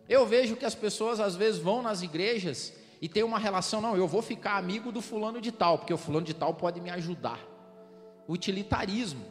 Eu 0.08 0.26
vejo 0.26 0.56
que 0.56 0.66
as 0.66 0.76
pessoas 0.76 1.20
às 1.20 1.36
vezes 1.36 1.60
vão 1.60 1.82
nas 1.82 2.02
igrejas 2.04 2.74
e 3.02 3.10
tem 3.10 3.24
uma 3.24 3.40
relação, 3.40 3.82
não, 3.82 3.98
eu 3.98 4.08
vou 4.08 4.22
ficar 4.22 4.58
amigo 4.58 4.92
do 4.92 5.02
fulano 5.02 5.42
de 5.42 5.52
tal, 5.52 5.78
porque 5.80 5.94
o 5.94 5.98
fulano 5.98 6.26
de 6.26 6.34
tal 6.34 6.54
pode 6.54 6.80
me 6.80 6.90
ajudar. 6.90 7.40
Utilitarismo. 8.28 9.26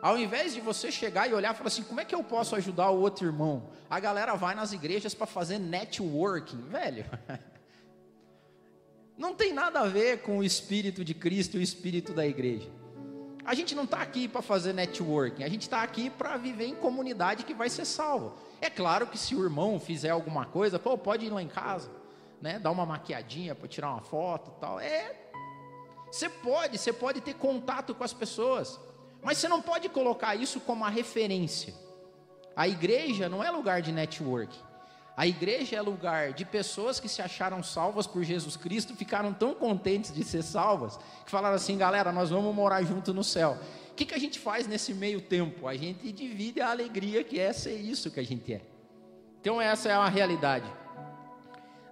Ao 0.00 0.18
invés 0.18 0.54
de 0.54 0.60
você 0.60 0.92
chegar 0.92 1.28
e 1.28 1.34
olhar 1.34 1.54
e 1.54 1.56
falar 1.56 1.68
assim, 1.68 1.82
como 1.82 2.00
é 2.00 2.04
que 2.04 2.14
eu 2.14 2.22
posso 2.22 2.54
ajudar 2.56 2.90
o 2.90 3.00
outro 3.00 3.26
irmão? 3.26 3.70
A 3.90 3.98
galera 3.98 4.34
vai 4.34 4.54
nas 4.54 4.72
igrejas 4.72 5.14
para 5.14 5.26
fazer 5.26 5.58
networking, 5.58 6.62
velho. 6.68 7.04
Não 9.18 9.34
tem 9.34 9.52
nada 9.52 9.80
a 9.80 9.86
ver 9.88 10.22
com 10.22 10.38
o 10.38 10.44
espírito 10.44 11.04
de 11.04 11.12
Cristo 11.14 11.56
e 11.56 11.60
o 11.60 11.62
espírito 11.62 12.12
da 12.12 12.24
igreja. 12.24 12.70
A 13.48 13.54
gente 13.54 13.74
não 13.74 13.84
está 13.84 14.02
aqui 14.02 14.28
para 14.28 14.42
fazer 14.42 14.74
networking, 14.74 15.42
a 15.42 15.48
gente 15.48 15.62
está 15.62 15.82
aqui 15.82 16.10
para 16.10 16.36
viver 16.36 16.66
em 16.66 16.74
comunidade 16.74 17.44
que 17.44 17.54
vai 17.54 17.70
ser 17.70 17.86
salvo. 17.86 18.34
É 18.60 18.68
claro 18.68 19.06
que 19.06 19.16
se 19.16 19.34
o 19.34 19.42
irmão 19.42 19.80
fizer 19.80 20.10
alguma 20.10 20.44
coisa, 20.44 20.78
pô, 20.78 20.98
pode 20.98 21.24
ir 21.24 21.30
lá 21.30 21.42
em 21.42 21.48
casa, 21.48 21.90
né? 22.42 22.58
Dar 22.58 22.70
uma 22.70 22.84
maquiadinha 22.84 23.54
para 23.54 23.66
tirar 23.66 23.90
uma 23.90 24.02
foto, 24.02 24.50
tal. 24.60 24.78
É, 24.78 25.16
você 26.10 26.28
pode, 26.28 26.76
você 26.76 26.92
pode 26.92 27.22
ter 27.22 27.36
contato 27.36 27.94
com 27.94 28.04
as 28.04 28.12
pessoas, 28.12 28.78
mas 29.22 29.38
você 29.38 29.48
não 29.48 29.62
pode 29.62 29.88
colocar 29.88 30.34
isso 30.34 30.60
como 30.60 30.82
uma 30.82 30.90
referência. 30.90 31.72
A 32.54 32.68
igreja 32.68 33.30
não 33.30 33.42
é 33.42 33.50
lugar 33.50 33.80
de 33.80 33.92
networking. 33.92 34.60
A 35.18 35.26
igreja 35.26 35.74
é 35.74 35.82
lugar 35.82 36.32
de 36.32 36.44
pessoas 36.44 37.00
que 37.00 37.08
se 37.08 37.20
acharam 37.20 37.60
salvas 37.60 38.06
por 38.06 38.22
Jesus 38.22 38.56
Cristo, 38.56 38.94
ficaram 38.94 39.34
tão 39.34 39.52
contentes 39.52 40.14
de 40.14 40.22
ser 40.22 40.44
salvas, 40.44 40.96
que 41.24 41.30
falaram 41.32 41.56
assim: 41.56 41.76
galera, 41.76 42.12
nós 42.12 42.30
vamos 42.30 42.54
morar 42.54 42.84
junto 42.84 43.12
no 43.12 43.24
céu. 43.24 43.58
O 43.90 43.94
que, 43.94 44.04
que 44.04 44.14
a 44.14 44.18
gente 44.18 44.38
faz 44.38 44.68
nesse 44.68 44.94
meio 44.94 45.20
tempo? 45.20 45.66
A 45.66 45.74
gente 45.74 46.12
divide 46.12 46.60
a 46.60 46.70
alegria 46.70 47.24
que 47.24 47.40
é 47.40 47.52
ser 47.52 47.74
isso 47.74 48.12
que 48.12 48.20
a 48.20 48.22
gente 48.22 48.54
é. 48.54 48.62
Então, 49.40 49.60
essa 49.60 49.88
é 49.88 49.92
a 49.92 50.08
realidade. 50.08 50.72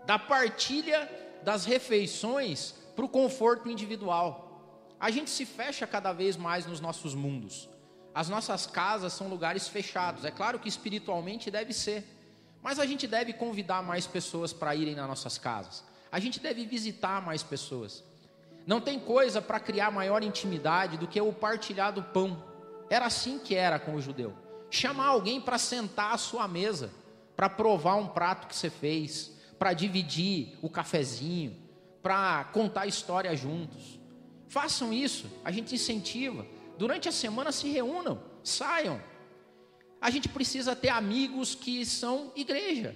Da 0.07 0.21
partilha 0.21 1.11
das 1.43 1.65
refeições 1.65 2.77
para 2.95 3.05
o 3.05 3.09
conforto 3.09 3.69
individual. 3.69 4.95
A 5.01 5.11
gente 5.11 5.31
se 5.31 5.45
fecha 5.45 5.85
cada 5.85 6.13
vez 6.13 6.37
mais 6.37 6.65
nos 6.65 6.79
nossos 6.79 7.13
mundos. 7.13 7.69
As 8.15 8.29
nossas 8.29 8.69
casas 8.69 9.13
são 9.13 9.27
lugares 9.27 9.67
fechados. 9.67 10.25
É 10.25 10.31
claro 10.31 10.61
que 10.61 10.69
espiritualmente 10.69 11.51
deve 11.51 11.73
ser. 11.73 12.16
Mas 12.67 12.81
a 12.81 12.85
gente 12.85 13.07
deve 13.07 13.33
convidar 13.33 13.81
mais 13.81 14.09
pessoas 14.09 14.53
para 14.53 14.75
irem 14.75 14.97
nas 14.97 15.07
nossas 15.07 15.39
casas. 15.39 15.85
A 16.11 16.19
gente 16.19 16.41
deve 16.41 16.67
visitar 16.67 17.25
mais 17.25 17.41
pessoas. 17.41 18.03
Não 18.67 18.81
tem 18.81 18.99
coisa 18.99 19.41
para 19.41 19.61
criar 19.61 19.93
maior 19.93 20.21
intimidade 20.25 20.97
do 20.97 21.07
que 21.07 21.21
o 21.21 21.33
partilhar 21.33 21.93
do 21.93 22.03
pão. 22.03 22.43
Era 22.91 23.07
assim 23.07 23.39
que 23.39 23.55
era 23.55 23.79
com 23.79 23.95
o 23.95 24.01
judeu. 24.01 24.35
Chamar 24.69 25.07
alguém 25.07 25.41
para 25.41 25.59
sentar 25.59 26.13
à 26.13 26.19
sua 26.19 26.49
mesa, 26.49 26.91
para 27.37 27.49
provar 27.49 27.95
um 27.95 28.09
prato 28.09 28.49
que 28.49 28.57
você 28.57 28.69
fez, 28.69 29.31
para 29.61 29.73
dividir 29.73 30.59
o 30.61 30.69
cafezinho, 30.69 31.57
para 32.03 32.47
contar 32.47 32.89
história 32.89 33.37
juntos. 33.37 34.01
Façam 34.49 34.93
isso, 34.93 35.31
a 35.45 35.53
gente 35.53 35.73
incentiva. 35.73 36.45
Durante 36.77 37.09
a 37.09 37.13
semana 37.13 37.53
se 37.53 37.69
reúnam, 37.69 38.21
saiam, 38.43 39.01
a 40.07 40.11
gente 40.11 40.29
precisa 40.29 40.77
ter 40.77 40.91
amigos 40.91 41.57
que 41.57 41.85
são 41.85 42.31
igreja. 42.37 42.95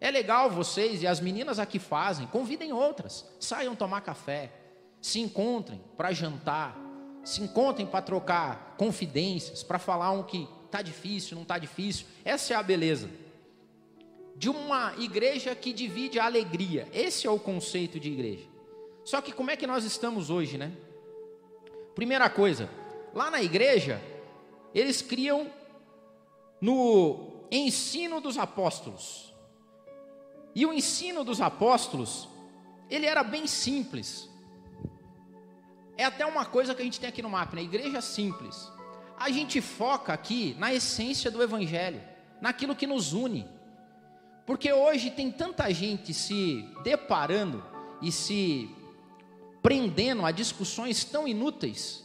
É 0.00 0.10
legal 0.10 0.50
vocês 0.50 1.00
e 1.00 1.06
as 1.06 1.20
meninas 1.20 1.60
aqui 1.60 1.78
fazem, 1.78 2.26
convidem 2.26 2.72
outras, 2.72 3.24
saiam 3.38 3.76
tomar 3.76 4.00
café, 4.00 4.50
se 5.00 5.20
encontrem 5.20 5.80
para 5.96 6.10
jantar, 6.10 6.76
se 7.22 7.40
encontrem 7.40 7.86
para 7.86 8.02
trocar 8.02 8.74
confidências, 8.76 9.62
para 9.62 9.78
falar 9.78 10.10
um 10.10 10.24
que 10.24 10.48
está 10.66 10.82
difícil, 10.82 11.36
não 11.36 11.44
está 11.44 11.56
difícil. 11.56 12.04
Essa 12.24 12.54
é 12.54 12.56
a 12.56 12.64
beleza 12.64 13.08
de 14.34 14.50
uma 14.50 14.92
igreja 14.98 15.54
que 15.54 15.72
divide 15.72 16.18
a 16.18 16.24
alegria. 16.24 16.88
Esse 16.92 17.28
é 17.28 17.30
o 17.30 17.38
conceito 17.38 18.00
de 18.00 18.10
igreja. 18.10 18.48
Só 19.04 19.20
que 19.20 19.30
como 19.30 19.52
é 19.52 19.56
que 19.56 19.68
nós 19.68 19.84
estamos 19.84 20.30
hoje, 20.30 20.58
né? 20.58 20.72
Primeira 21.94 22.28
coisa, 22.28 22.68
lá 23.14 23.30
na 23.30 23.40
igreja, 23.40 24.02
eles 24.74 25.00
criam 25.00 25.48
no 26.64 27.46
ensino 27.50 28.22
dos 28.22 28.38
apóstolos. 28.38 29.34
E 30.54 30.64
o 30.64 30.72
ensino 30.72 31.22
dos 31.22 31.42
apóstolos, 31.42 32.26
ele 32.88 33.04
era 33.04 33.22
bem 33.22 33.46
simples. 33.46 34.30
É 35.94 36.04
até 36.04 36.24
uma 36.24 36.46
coisa 36.46 36.74
que 36.74 36.80
a 36.80 36.84
gente 36.84 36.98
tem 36.98 37.10
aqui 37.10 37.20
no 37.20 37.28
mapa, 37.28 37.54
né? 37.54 37.62
igreja 37.62 38.00
simples. 38.00 38.72
A 39.18 39.30
gente 39.30 39.60
foca 39.60 40.14
aqui 40.14 40.56
na 40.58 40.72
essência 40.72 41.30
do 41.30 41.42
evangelho, 41.42 42.00
naquilo 42.40 42.74
que 42.74 42.86
nos 42.86 43.12
une. 43.12 43.46
Porque 44.46 44.72
hoje 44.72 45.10
tem 45.10 45.30
tanta 45.30 45.70
gente 45.70 46.14
se 46.14 46.66
deparando 46.82 47.62
e 48.00 48.10
se 48.10 48.74
prendendo 49.62 50.24
a 50.24 50.30
discussões 50.30 51.04
tão 51.04 51.28
inúteis 51.28 52.02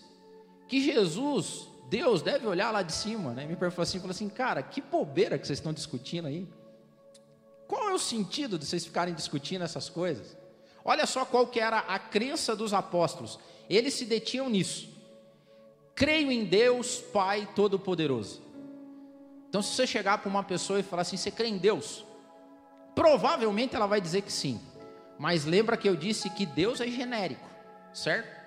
que 0.67 0.81
Jesus, 0.81 1.68
Deus, 1.89 2.21
deve 2.21 2.45
olhar 2.45 2.71
lá 2.71 2.83
de 2.83 2.93
cima, 2.93 3.33
né? 3.33 3.45
Me 3.45 3.55
perguntou 3.55 3.81
assim, 3.81 3.99
falou 3.99 4.11
assim, 4.11 4.29
cara, 4.29 4.61
que 4.61 4.79
bobeira 4.79 5.39
que 5.39 5.47
vocês 5.47 5.57
estão 5.57 5.73
discutindo 5.73 6.27
aí. 6.27 6.47
Qual 7.67 7.89
é 7.89 7.93
o 7.93 7.99
sentido 7.99 8.57
de 8.57 8.65
vocês 8.65 8.85
ficarem 8.85 9.13
discutindo 9.13 9.63
essas 9.63 9.89
coisas? 9.89 10.37
Olha 10.85 11.05
só 11.05 11.25
qual 11.25 11.47
que 11.47 11.59
era 11.59 11.79
a 11.79 11.97
crença 11.97 12.55
dos 12.55 12.73
apóstolos. 12.73 13.39
Eles 13.69 13.93
se 13.95 14.05
detinham 14.05 14.49
nisso. 14.49 14.89
Creio 15.95 16.31
em 16.31 16.45
Deus, 16.45 16.97
Pai 16.97 17.47
Todo-Poderoso. 17.55 18.41
Então, 19.49 19.61
se 19.61 19.75
você 19.75 19.85
chegar 19.85 20.19
para 20.19 20.29
uma 20.29 20.43
pessoa 20.43 20.79
e 20.79 20.83
falar 20.83 21.01
assim, 21.01 21.17
você 21.17 21.31
crê 21.31 21.47
em 21.47 21.57
Deus? 21.57 22.05
Provavelmente 22.95 23.75
ela 23.75 23.87
vai 23.87 23.99
dizer 23.99 24.21
que 24.21 24.31
sim. 24.31 24.61
Mas 25.17 25.43
lembra 25.43 25.75
que 25.75 25.89
eu 25.89 25.95
disse 25.95 26.29
que 26.29 26.45
Deus 26.45 26.79
é 26.79 26.87
genérico, 26.87 27.47
certo? 27.93 28.38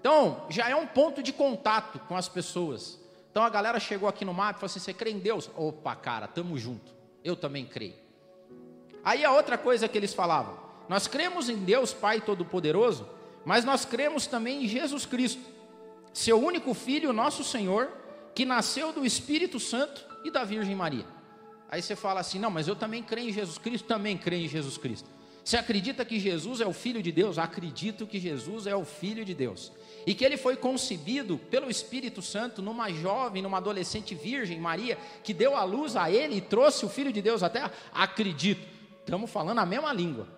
Então, 0.00 0.46
já 0.48 0.68
é 0.68 0.76
um 0.76 0.86
ponto 0.86 1.22
de 1.22 1.32
contato 1.32 1.98
com 2.00 2.16
as 2.16 2.28
pessoas. 2.28 2.98
Então 3.30 3.42
a 3.42 3.50
galera 3.50 3.78
chegou 3.78 4.08
aqui 4.08 4.24
no 4.24 4.34
mapa 4.34 4.58
e 4.58 4.60
falou 4.60 4.66
assim: 4.66 4.80
você 4.80 4.94
crê 4.94 5.10
em 5.10 5.18
Deus? 5.18 5.50
Opa, 5.56 5.94
cara, 5.94 6.26
tamo 6.26 6.58
junto. 6.58 6.92
Eu 7.22 7.36
também 7.36 7.64
creio. 7.64 7.94
Aí 9.04 9.24
a 9.24 9.32
outra 9.32 9.56
coisa 9.56 9.88
que 9.88 9.96
eles 9.96 10.14
falavam: 10.14 10.58
nós 10.88 11.06
cremos 11.06 11.48
em 11.48 11.56
Deus 11.56 11.92
Pai 11.92 12.20
Todo-Poderoso, 12.20 13.08
mas 13.44 13.64
nós 13.64 13.84
cremos 13.84 14.26
também 14.26 14.64
em 14.64 14.68
Jesus 14.68 15.06
Cristo, 15.06 15.42
seu 16.12 16.42
único 16.42 16.74
Filho, 16.74 17.12
nosso 17.12 17.44
Senhor, 17.44 17.92
que 18.34 18.44
nasceu 18.44 18.92
do 18.92 19.04
Espírito 19.04 19.60
Santo 19.60 20.04
e 20.24 20.30
da 20.30 20.44
Virgem 20.44 20.74
Maria. 20.74 21.06
Aí 21.70 21.82
você 21.82 21.94
fala 21.94 22.20
assim: 22.20 22.38
não, 22.38 22.50
mas 22.50 22.66
eu 22.66 22.74
também 22.74 23.02
creio 23.02 23.28
em 23.28 23.32
Jesus 23.32 23.58
Cristo, 23.58 23.86
também 23.86 24.16
creio 24.16 24.46
em 24.46 24.48
Jesus 24.48 24.78
Cristo. 24.78 25.08
Você 25.48 25.56
acredita 25.56 26.04
que 26.04 26.20
Jesus 26.20 26.60
é 26.60 26.66
o 26.66 26.74
Filho 26.74 27.02
de 27.02 27.10
Deus? 27.10 27.38
Acredito 27.38 28.06
que 28.06 28.20
Jesus 28.20 28.66
é 28.66 28.76
o 28.76 28.84
Filho 28.84 29.24
de 29.24 29.32
Deus. 29.32 29.72
E 30.06 30.14
que 30.14 30.22
ele 30.22 30.36
foi 30.36 30.56
concebido 30.56 31.38
pelo 31.38 31.70
Espírito 31.70 32.20
Santo 32.20 32.60
numa 32.60 32.90
jovem, 32.90 33.40
numa 33.40 33.56
adolescente 33.56 34.14
virgem, 34.14 34.60
Maria, 34.60 34.98
que 35.24 35.32
deu 35.32 35.56
a 35.56 35.64
luz 35.64 35.96
a 35.96 36.10
ele 36.10 36.36
e 36.36 36.40
trouxe 36.42 36.84
o 36.84 36.88
Filho 36.90 37.10
de 37.10 37.22
Deus 37.22 37.42
à 37.42 37.48
terra? 37.48 37.72
Acredito. 37.94 38.60
Estamos 39.00 39.30
falando 39.30 39.60
a 39.60 39.64
mesma 39.64 39.90
língua. 39.90 40.28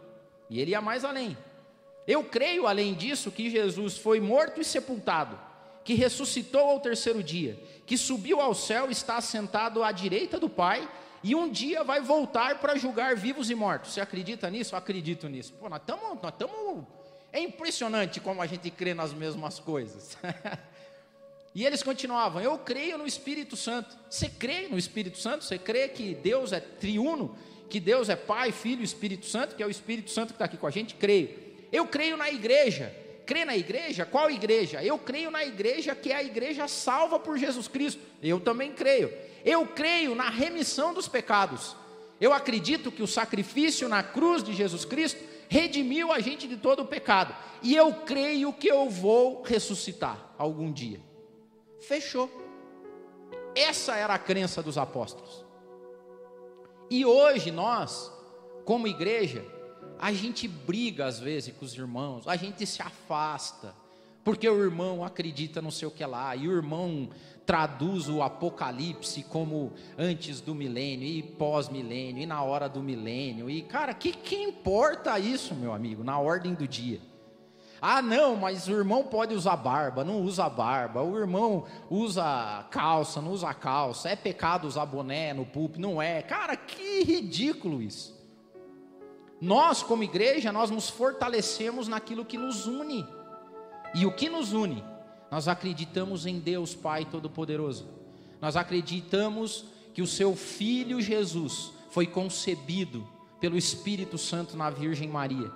E 0.48 0.60
ele 0.60 0.70
ia 0.70 0.80
mais 0.80 1.04
além. 1.04 1.36
Eu 2.06 2.22
creio, 2.22 2.68
além 2.68 2.94
disso, 2.94 3.32
que 3.32 3.50
Jesus 3.50 3.98
foi 3.98 4.20
morto 4.20 4.60
e 4.60 4.64
sepultado, 4.64 5.36
que 5.82 5.94
ressuscitou 5.94 6.70
ao 6.70 6.78
terceiro 6.78 7.20
dia, 7.20 7.58
que 7.84 7.98
subiu 7.98 8.40
ao 8.40 8.54
céu 8.54 8.86
e 8.88 8.92
está 8.92 9.16
assentado 9.16 9.82
à 9.82 9.90
direita 9.90 10.38
do 10.38 10.48
Pai 10.48 10.88
e 11.22 11.34
um 11.34 11.50
dia 11.50 11.84
vai 11.84 12.00
voltar 12.00 12.58
para 12.58 12.76
julgar 12.76 13.14
vivos 13.14 13.50
e 13.50 13.54
mortos. 13.54 13.92
Você 13.92 14.00
acredita 14.00 14.48
nisso? 14.48 14.74
Eu 14.74 14.78
acredito 14.78 15.28
nisso. 15.28 15.52
Pô, 15.52 15.68
nós 15.68 15.80
estamos. 15.80 16.22
Nós 16.22 16.32
estamos. 16.32 16.84
É 17.32 17.40
impressionante 17.40 18.20
como 18.20 18.40
a 18.40 18.46
gente 18.46 18.70
crê 18.70 18.94
nas 18.94 19.12
mesmas 19.12 19.58
coisas. 19.58 20.16
e 21.54 21.66
eles 21.66 21.82
continuavam: 21.82 22.40
Eu 22.40 22.56
creio 22.58 22.96
no 22.96 23.06
Espírito 23.06 23.54
Santo. 23.54 23.96
Você 24.08 24.28
crê 24.28 24.68
no 24.68 24.78
Espírito 24.78 25.18
Santo? 25.18 25.44
Você 25.44 25.58
crê 25.58 25.88
que 25.88 26.14
Deus 26.14 26.52
é 26.52 26.60
triuno? 26.60 27.36
Que 27.68 27.78
Deus 27.78 28.08
é 28.08 28.16
Pai, 28.16 28.50
Filho 28.50 28.80
e 28.80 28.84
Espírito 28.84 29.26
Santo? 29.26 29.54
Que 29.54 29.62
é 29.62 29.66
o 29.66 29.70
Espírito 29.70 30.10
Santo 30.10 30.28
que 30.28 30.34
está 30.34 30.46
aqui 30.46 30.56
com 30.56 30.66
a 30.66 30.70
gente? 30.70 30.94
Creio. 30.94 31.38
Eu 31.70 31.86
creio 31.86 32.16
na 32.16 32.30
igreja. 32.30 32.94
Crê 33.26 33.44
na 33.44 33.56
igreja? 33.56 34.06
Qual 34.06 34.30
igreja? 34.30 34.82
Eu 34.82 34.98
creio 34.98 35.30
na 35.30 35.44
igreja 35.44 35.94
que 35.94 36.10
é 36.10 36.16
a 36.16 36.22
igreja 36.22 36.66
salva 36.66 37.18
por 37.18 37.38
Jesus 37.38 37.68
Cristo. 37.68 38.00
Eu 38.22 38.40
também 38.40 38.72
creio. 38.72 39.12
Eu 39.44 39.66
creio 39.66 40.14
na 40.14 40.28
remissão 40.28 40.92
dos 40.92 41.08
pecados. 41.08 41.76
Eu 42.20 42.32
acredito 42.32 42.92
que 42.92 43.02
o 43.02 43.06
sacrifício 43.06 43.88
na 43.88 44.02
cruz 44.02 44.42
de 44.42 44.52
Jesus 44.52 44.84
Cristo 44.84 45.22
redimiu 45.48 46.12
a 46.12 46.20
gente 46.20 46.46
de 46.46 46.56
todo 46.56 46.82
o 46.82 46.86
pecado. 46.86 47.34
E 47.62 47.74
eu 47.74 47.92
creio 47.92 48.52
que 48.52 48.68
eu 48.68 48.88
vou 48.88 49.42
ressuscitar 49.42 50.32
algum 50.38 50.70
dia. 50.72 51.00
Fechou. 51.80 52.30
Essa 53.54 53.96
era 53.96 54.14
a 54.14 54.18
crença 54.18 54.62
dos 54.62 54.78
apóstolos. 54.78 55.44
E 56.88 57.04
hoje 57.04 57.50
nós, 57.50 58.12
como 58.64 58.86
igreja, 58.86 59.44
a 59.98 60.12
gente 60.12 60.48
briga 60.48 61.06
às 61.06 61.18
vezes 61.18 61.54
com 61.54 61.64
os 61.64 61.74
irmãos, 61.74 62.26
a 62.26 62.36
gente 62.36 62.66
se 62.66 62.80
afasta, 62.80 63.74
porque 64.24 64.48
o 64.48 64.62
irmão 64.62 65.04
acredita 65.04 65.60
no 65.60 65.70
seu 65.70 65.90
que 65.90 66.04
lá, 66.04 66.34
e 66.34 66.48
o 66.48 66.52
irmão 66.52 67.10
traduz 67.50 68.08
o 68.08 68.22
Apocalipse 68.22 69.24
como 69.24 69.72
antes 69.98 70.40
do 70.40 70.54
milênio 70.54 71.08
e 71.08 71.20
pós-milênio 71.20 72.22
e 72.22 72.26
na 72.26 72.44
hora 72.44 72.68
do 72.68 72.80
milênio. 72.80 73.50
E 73.50 73.60
cara, 73.60 73.92
que 73.92 74.12
que 74.12 74.36
importa 74.36 75.18
isso, 75.18 75.52
meu 75.56 75.72
amigo, 75.72 76.04
na 76.04 76.16
ordem 76.16 76.54
do 76.54 76.68
dia? 76.68 77.00
Ah, 77.82 78.00
não, 78.00 78.36
mas 78.36 78.68
o 78.68 78.70
irmão 78.70 79.02
pode 79.02 79.34
usar 79.34 79.56
barba, 79.56 80.04
não 80.04 80.22
usa 80.22 80.48
barba. 80.48 81.02
O 81.02 81.18
irmão 81.18 81.64
usa 81.90 82.64
calça, 82.70 83.20
não 83.20 83.32
usa 83.32 83.52
calça. 83.52 84.08
É 84.08 84.14
pecado 84.14 84.68
usar 84.68 84.86
boné 84.86 85.34
no 85.34 85.44
púlpito, 85.44 85.80
não 85.80 86.00
é. 86.00 86.22
Cara, 86.22 86.56
que 86.56 87.02
ridículo 87.02 87.82
isso. 87.82 88.16
Nós, 89.40 89.82
como 89.82 90.04
igreja, 90.04 90.52
nós 90.52 90.70
nos 90.70 90.88
fortalecemos 90.88 91.88
naquilo 91.88 92.24
que 92.24 92.38
nos 92.38 92.68
une. 92.68 93.04
E 93.92 94.06
o 94.06 94.14
que 94.14 94.28
nos 94.28 94.52
une? 94.52 94.84
Nós 95.30 95.46
acreditamos 95.46 96.26
em 96.26 96.38
Deus 96.38 96.74
Pai 96.74 97.04
Todo-Poderoso. 97.04 97.88
Nós 98.40 98.56
acreditamos 98.56 99.64
que 99.94 100.02
o 100.02 100.06
seu 100.06 100.34
filho 100.34 101.00
Jesus 101.00 101.72
foi 101.90 102.06
concebido 102.06 103.06
pelo 103.40 103.56
Espírito 103.56 104.18
Santo 104.18 104.56
na 104.56 104.70
Virgem 104.70 105.08
Maria. 105.08 105.50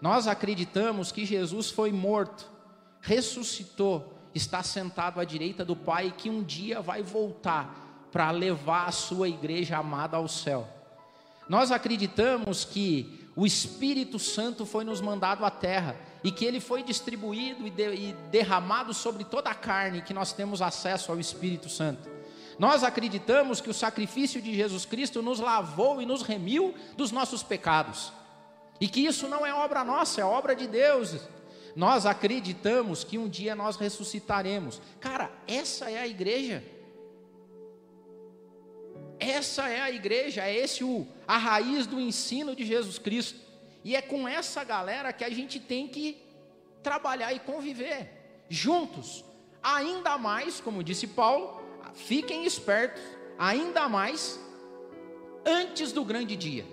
Nós 0.00 0.26
acreditamos 0.26 1.12
que 1.12 1.24
Jesus 1.24 1.70
foi 1.70 1.92
morto, 1.92 2.50
ressuscitou, 3.00 4.12
está 4.34 4.62
sentado 4.62 5.20
à 5.20 5.24
direita 5.24 5.64
do 5.64 5.76
Pai 5.76 6.08
e 6.08 6.12
que 6.12 6.28
um 6.28 6.42
dia 6.42 6.80
vai 6.80 7.02
voltar 7.02 8.08
para 8.10 8.30
levar 8.30 8.88
a 8.88 8.92
sua 8.92 9.28
igreja 9.28 9.78
amada 9.78 10.16
ao 10.16 10.26
céu. 10.26 10.68
Nós 11.48 11.70
acreditamos 11.70 12.64
que 12.64 13.28
o 13.34 13.46
Espírito 13.46 14.18
Santo 14.18 14.66
foi 14.66 14.84
nos 14.84 15.00
mandado 15.00 15.44
à 15.44 15.50
terra 15.50 15.96
e 16.24 16.30
que 16.30 16.44
ele 16.44 16.60
foi 16.60 16.82
distribuído 16.82 17.66
e, 17.66 17.70
de, 17.70 17.94
e 17.94 18.12
derramado 18.30 18.94
sobre 18.94 19.24
toda 19.24 19.50
a 19.50 19.54
carne, 19.54 20.02
que 20.02 20.14
nós 20.14 20.32
temos 20.32 20.62
acesso 20.62 21.10
ao 21.10 21.18
Espírito 21.18 21.68
Santo. 21.68 22.08
Nós 22.58 22.84
acreditamos 22.84 23.60
que 23.60 23.70
o 23.70 23.74
sacrifício 23.74 24.40
de 24.40 24.54
Jesus 24.54 24.84
Cristo 24.84 25.22
nos 25.22 25.40
lavou 25.40 26.00
e 26.00 26.06
nos 26.06 26.22
remiu 26.22 26.74
dos 26.96 27.10
nossos 27.10 27.42
pecados. 27.42 28.12
E 28.80 28.88
que 28.88 29.00
isso 29.00 29.28
não 29.28 29.44
é 29.44 29.52
obra 29.52 29.84
nossa, 29.84 30.20
é 30.20 30.24
obra 30.24 30.54
de 30.54 30.66
Deus. 30.66 31.16
Nós 31.74 32.04
acreditamos 32.04 33.02
que 33.02 33.18
um 33.18 33.28
dia 33.28 33.54
nós 33.54 33.76
ressuscitaremos. 33.76 34.80
Cara, 35.00 35.30
essa 35.46 35.90
é 35.90 36.00
a 36.00 36.06
igreja. 36.06 36.62
Essa 39.18 39.68
é 39.68 39.80
a 39.80 39.90
igreja, 39.90 40.42
é 40.42 40.54
esse 40.54 40.82
o, 40.82 41.06
a 41.26 41.38
raiz 41.38 41.86
do 41.86 42.00
ensino 42.00 42.56
de 42.56 42.64
Jesus 42.64 42.98
Cristo. 42.98 43.38
E 43.84 43.96
é 43.96 44.02
com 44.02 44.28
essa 44.28 44.62
galera 44.64 45.12
que 45.12 45.24
a 45.24 45.30
gente 45.30 45.58
tem 45.58 45.88
que 45.88 46.22
trabalhar 46.82 47.32
e 47.32 47.40
conviver 47.40 48.44
juntos. 48.48 49.24
Ainda 49.62 50.18
mais, 50.18 50.60
como 50.60 50.82
disse 50.82 51.06
Paulo, 51.06 51.60
fiquem 51.94 52.44
espertos, 52.44 53.02
ainda 53.38 53.88
mais 53.88 54.38
antes 55.44 55.92
do 55.92 56.04
grande 56.04 56.36
dia. 56.36 56.66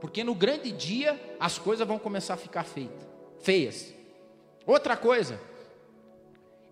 Porque 0.00 0.22
no 0.22 0.34
grande 0.34 0.70
dia 0.70 1.20
as 1.40 1.58
coisas 1.58 1.86
vão 1.86 1.98
começar 1.98 2.34
a 2.34 2.38
ficar 2.38 2.64
feitas, 2.64 3.06
feias. 3.40 3.92
Outra 4.66 4.96
coisa, 4.96 5.40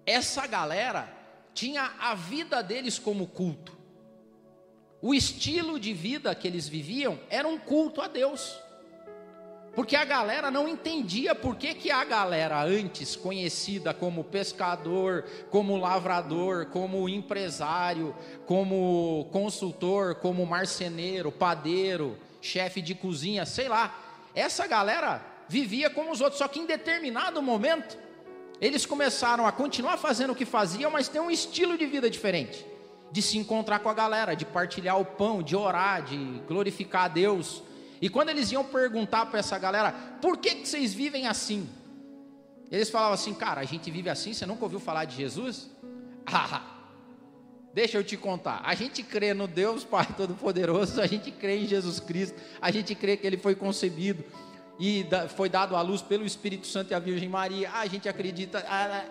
essa 0.05 0.47
galera 0.47 1.13
tinha 1.53 1.95
a 1.99 2.15
vida 2.15 2.63
deles 2.63 2.99
como 2.99 3.27
culto. 3.27 3.77
O 5.01 5.15
estilo 5.15 5.81
de 5.81 5.93
vida 5.93 6.35
que 6.35 6.47
eles 6.47 6.69
viviam 6.69 7.19
era 7.29 7.49
um 7.49 7.59
culto 7.59 8.01
a 8.01 8.09
Deus. 8.09 8.59
Porque 9.77 9.95
a 9.95 10.07
galera 10.07 10.51
não 10.51 10.67
entendia 10.67 11.35
por 11.35 11.55
que, 11.55 11.75
que 11.75 11.91
a 11.91 12.03
galera 12.03 12.65
antes 12.65 13.15
conhecida 13.15 13.93
como 13.93 14.25
pescador, 14.25 15.27
como 15.51 15.77
lavrador, 15.77 16.65
como 16.73 17.07
empresário, 17.11 18.17
como 18.47 19.29
consultor, 19.31 20.15
como 20.15 20.47
marceneiro, 20.47 21.31
padeiro, 21.31 22.17
chefe 22.41 22.81
de 22.81 22.95
cozinha, 22.95 23.45
sei 23.45 23.69
lá, 23.69 23.95
essa 24.35 24.67
galera 24.67 25.21
vivia 25.47 25.91
como 25.91 26.11
os 26.11 26.23
outros, 26.23 26.39
só 26.39 26.49
que 26.49 26.59
em 26.59 26.65
determinado 26.65 27.43
momento 27.43 27.99
eles 28.59 28.87
começaram 28.87 29.47
a 29.47 29.53
continuar 29.53 29.99
fazendo 29.99 30.33
o 30.33 30.37
que 30.37 30.47
faziam, 30.47 30.91
mas 30.91 31.07
tem 31.07 31.21
um 31.21 31.31
estilo 31.31 31.77
de 31.77 31.85
vida 31.85 32.09
diferente, 32.09 32.65
de 33.13 33.21
se 33.21 33.37
encontrar 33.37 33.81
com 33.81 33.91
a 33.91 33.95
galera, 33.95 34.35
de 34.35 34.47
partilhar 34.47 34.99
o 34.99 35.05
pão, 35.05 35.43
de 35.43 35.55
orar, 35.55 36.03
de 36.03 36.17
glorificar 36.49 37.05
a 37.05 37.09
Deus 37.09 37.63
e 38.01 38.09
quando 38.09 38.29
eles 38.29 38.53
iam 38.53 38.65
perguntar 38.65 39.27
para 39.27 39.39
essa 39.39 39.59
galera, 39.59 39.93
por 40.21 40.37
que, 40.37 40.57
que 40.57 40.69
vocês 40.69 40.93
vivem 40.93 41.27
assim? 41.27 41.69
Eles 42.71 42.91
falavam 42.91 43.15
assim, 43.15 43.33
cara, 43.33 43.61
a 43.61 43.65
gente 43.65 43.91
vive 43.91 44.11
assim, 44.11 44.35
você 44.35 44.45
nunca 44.45 44.65
ouviu 44.65 44.81
falar 44.81 45.05
de 45.05 45.17
Jesus? 45.17 45.71
Ah, 46.29 46.61
deixa 47.73 47.97
eu 47.97 48.03
te 48.03 48.17
contar. 48.17 48.61
A 48.65 48.75
gente 48.75 49.01
crê 49.01 49.33
no 49.33 49.47
Deus 49.47 49.85
Pai 49.85 50.09
Todo-Poderoso, 50.17 51.01
a 51.01 51.07
gente 51.07 51.31
crê 51.31 51.59
em 51.59 51.69
Jesus 51.69 52.01
Cristo, 52.01 52.37
a 52.61 52.73
gente 52.73 52.93
crê 52.97 53.17
que 53.17 53.25
Ele 53.25 53.37
foi 53.37 53.55
concebido 53.55 54.25
e 54.77 55.07
foi 55.37 55.49
dado 55.49 55.77
à 55.77 55.83
luz 55.83 56.03
pelo 56.03 56.27
Espírito 56.27 56.67
Santo 56.67 56.91
e 56.91 56.95
a 56.95 56.99
Virgem 56.99 57.29
Maria. 57.29 57.71
A 57.75 57.87
gente 57.87 58.09
acredita, 58.09 58.59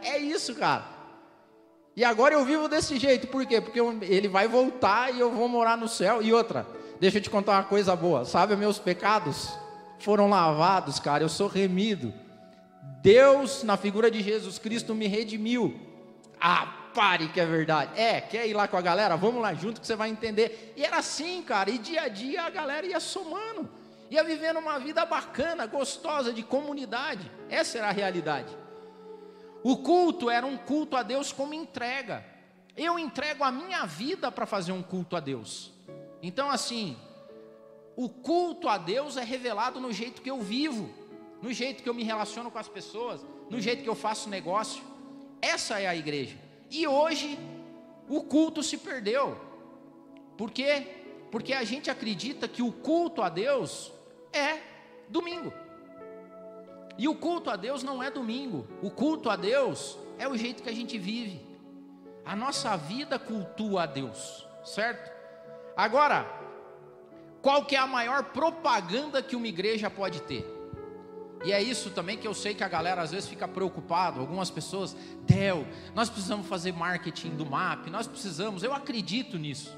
é 0.03 0.17
isso, 0.17 0.53
cara. 0.55 0.83
E 1.95 2.03
agora 2.03 2.33
eu 2.33 2.43
vivo 2.43 2.67
desse 2.67 2.99
jeito, 2.99 3.27
por 3.27 3.45
quê? 3.45 3.61
Porque 3.61 3.79
ele 3.79 4.27
vai 4.27 4.47
voltar 4.47 5.13
e 5.13 5.21
eu 5.21 5.31
vou 5.31 5.47
morar 5.47 5.77
no 5.77 5.87
céu. 5.87 6.21
E 6.21 6.33
outra, 6.33 6.67
deixa 6.99 7.17
eu 7.17 7.21
te 7.21 7.29
contar 7.29 7.53
uma 7.53 7.63
coisa 7.63 7.95
boa: 7.95 8.25
sabe, 8.25 8.55
meus 8.55 8.79
pecados 8.79 9.57
foram 9.99 10.29
lavados, 10.29 10.99
cara, 10.99 11.23
eu 11.23 11.29
sou 11.29 11.47
remido. 11.47 12.13
Deus, 13.01 13.63
na 13.63 13.77
figura 13.77 14.09
de 14.09 14.21
Jesus 14.21 14.57
Cristo, 14.57 14.95
me 14.95 15.07
redimiu. 15.07 15.79
Ah, 16.39 16.89
pare 16.93 17.27
que 17.27 17.39
é 17.39 17.45
verdade. 17.45 17.91
É, 17.99 18.19
quer 18.19 18.47
ir 18.47 18.53
lá 18.53 18.67
com 18.67 18.77
a 18.77 18.81
galera? 18.81 19.15
Vamos 19.15 19.41
lá 19.41 19.53
junto 19.53 19.79
que 19.79 19.87
você 19.87 19.95
vai 19.95 20.09
entender. 20.09 20.73
E 20.75 20.83
era 20.83 20.97
assim, 20.97 21.41
cara, 21.43 21.69
e 21.69 21.77
dia 21.77 22.03
a 22.03 22.07
dia 22.07 22.43
a 22.43 22.49
galera 22.49 22.85
ia 22.85 22.99
somando 22.99 23.69
ia 24.09 24.23
vivendo 24.23 24.57
uma 24.57 24.79
vida 24.79 25.05
bacana, 25.05 25.65
gostosa, 25.65 26.31
de 26.31 26.43
comunidade. 26.43 27.29
Essa 27.49 27.79
era 27.79 27.89
a 27.89 27.91
realidade. 27.91 28.55
O 29.63 29.77
culto 29.77 30.29
era 30.29 30.45
um 30.45 30.57
culto 30.57 30.95
a 30.95 31.03
Deus 31.03 31.31
como 31.31 31.53
entrega. 31.53 32.23
Eu 32.77 32.99
entrego 32.99 33.43
a 33.43 33.51
minha 33.51 33.85
vida 33.85 34.31
para 34.31 34.45
fazer 34.45 34.71
um 34.71 34.83
culto 34.83 35.15
a 35.15 35.19
Deus. 35.19 35.73
Então, 36.25 36.49
assim, 36.49 36.97
o 37.95 38.09
culto 38.09 38.67
a 38.67 38.79
Deus 38.79 39.15
é 39.15 39.23
revelado 39.23 39.79
no 39.79 39.93
jeito 39.93 40.23
que 40.23 40.31
eu 40.31 40.41
vivo, 40.41 40.89
no 41.39 41.53
jeito 41.53 41.83
que 41.83 41.87
eu 41.87 41.93
me 41.93 42.03
relaciono 42.03 42.49
com 42.49 42.57
as 42.57 42.67
pessoas, 42.67 43.23
no 43.47 43.61
jeito 43.61 43.83
que 43.83 43.89
eu 43.89 43.93
faço 43.93 44.27
negócio. 44.27 44.83
Essa 45.39 45.79
é 45.79 45.85
a 45.85 45.95
igreja. 45.95 46.35
E 46.71 46.87
hoje, 46.87 47.37
o 48.09 48.23
culto 48.23 48.63
se 48.63 48.75
perdeu. 48.75 49.39
Por 50.35 50.49
quê? 50.49 50.87
Porque 51.29 51.53
a 51.53 51.63
gente 51.63 51.91
acredita 51.91 52.47
que 52.47 52.63
o 52.63 52.71
culto 52.71 53.21
a 53.21 53.29
Deus 53.29 53.93
é 54.33 54.57
domingo. 55.07 55.53
E 56.97 57.07
o 57.07 57.13
culto 57.13 57.51
a 57.51 57.55
Deus 57.55 57.83
não 57.83 58.01
é 58.01 58.09
domingo. 58.09 58.67
O 58.81 58.89
culto 58.89 59.29
a 59.29 59.35
Deus 59.35 59.95
é 60.17 60.27
o 60.27 60.35
jeito 60.35 60.63
que 60.63 60.69
a 60.69 60.75
gente 60.75 60.97
vive. 60.97 61.45
A 62.25 62.35
nossa 62.35 62.75
vida 62.75 63.19
cultua 63.19 63.83
a 63.83 63.85
Deus, 63.85 64.43
certo? 64.63 65.14
Agora, 65.75 66.25
qual 67.41 67.65
que 67.65 67.75
é 67.75 67.79
a 67.79 67.87
maior 67.87 68.25
propaganda 68.25 69.21
que 69.21 69.35
uma 69.35 69.47
igreja 69.47 69.89
pode 69.89 70.21
ter? 70.21 70.45
E 71.43 71.51
é 71.51 71.61
isso 71.61 71.91
também 71.91 72.17
que 72.17 72.27
eu 72.27 72.33
sei 72.33 72.55
que 72.55 72.63
a 72.63 72.67
galera 72.67 73.01
às 73.01 73.11
vezes 73.11 73.29
fica 73.29 73.47
preocupado. 73.47 74.19
Algumas 74.19 74.49
pessoas, 74.49 74.95
Del, 75.21 75.67
nós 75.93 76.09
precisamos 76.09 76.47
fazer 76.47 76.71
marketing 76.71 77.35
do 77.35 77.45
MAP, 77.45 77.87
nós 77.87 78.07
precisamos, 78.07 78.63
eu 78.63 78.73
acredito 78.73 79.37
nisso. 79.37 79.77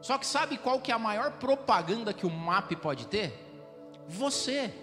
Só 0.00 0.16
que 0.16 0.26
sabe 0.26 0.56
qual 0.58 0.80
que 0.80 0.92
é 0.92 0.94
a 0.94 0.98
maior 0.98 1.32
propaganda 1.32 2.12
que 2.12 2.24
o 2.24 2.30
MAP 2.30 2.72
pode 2.76 3.08
ter? 3.08 3.48
você. 4.08 4.74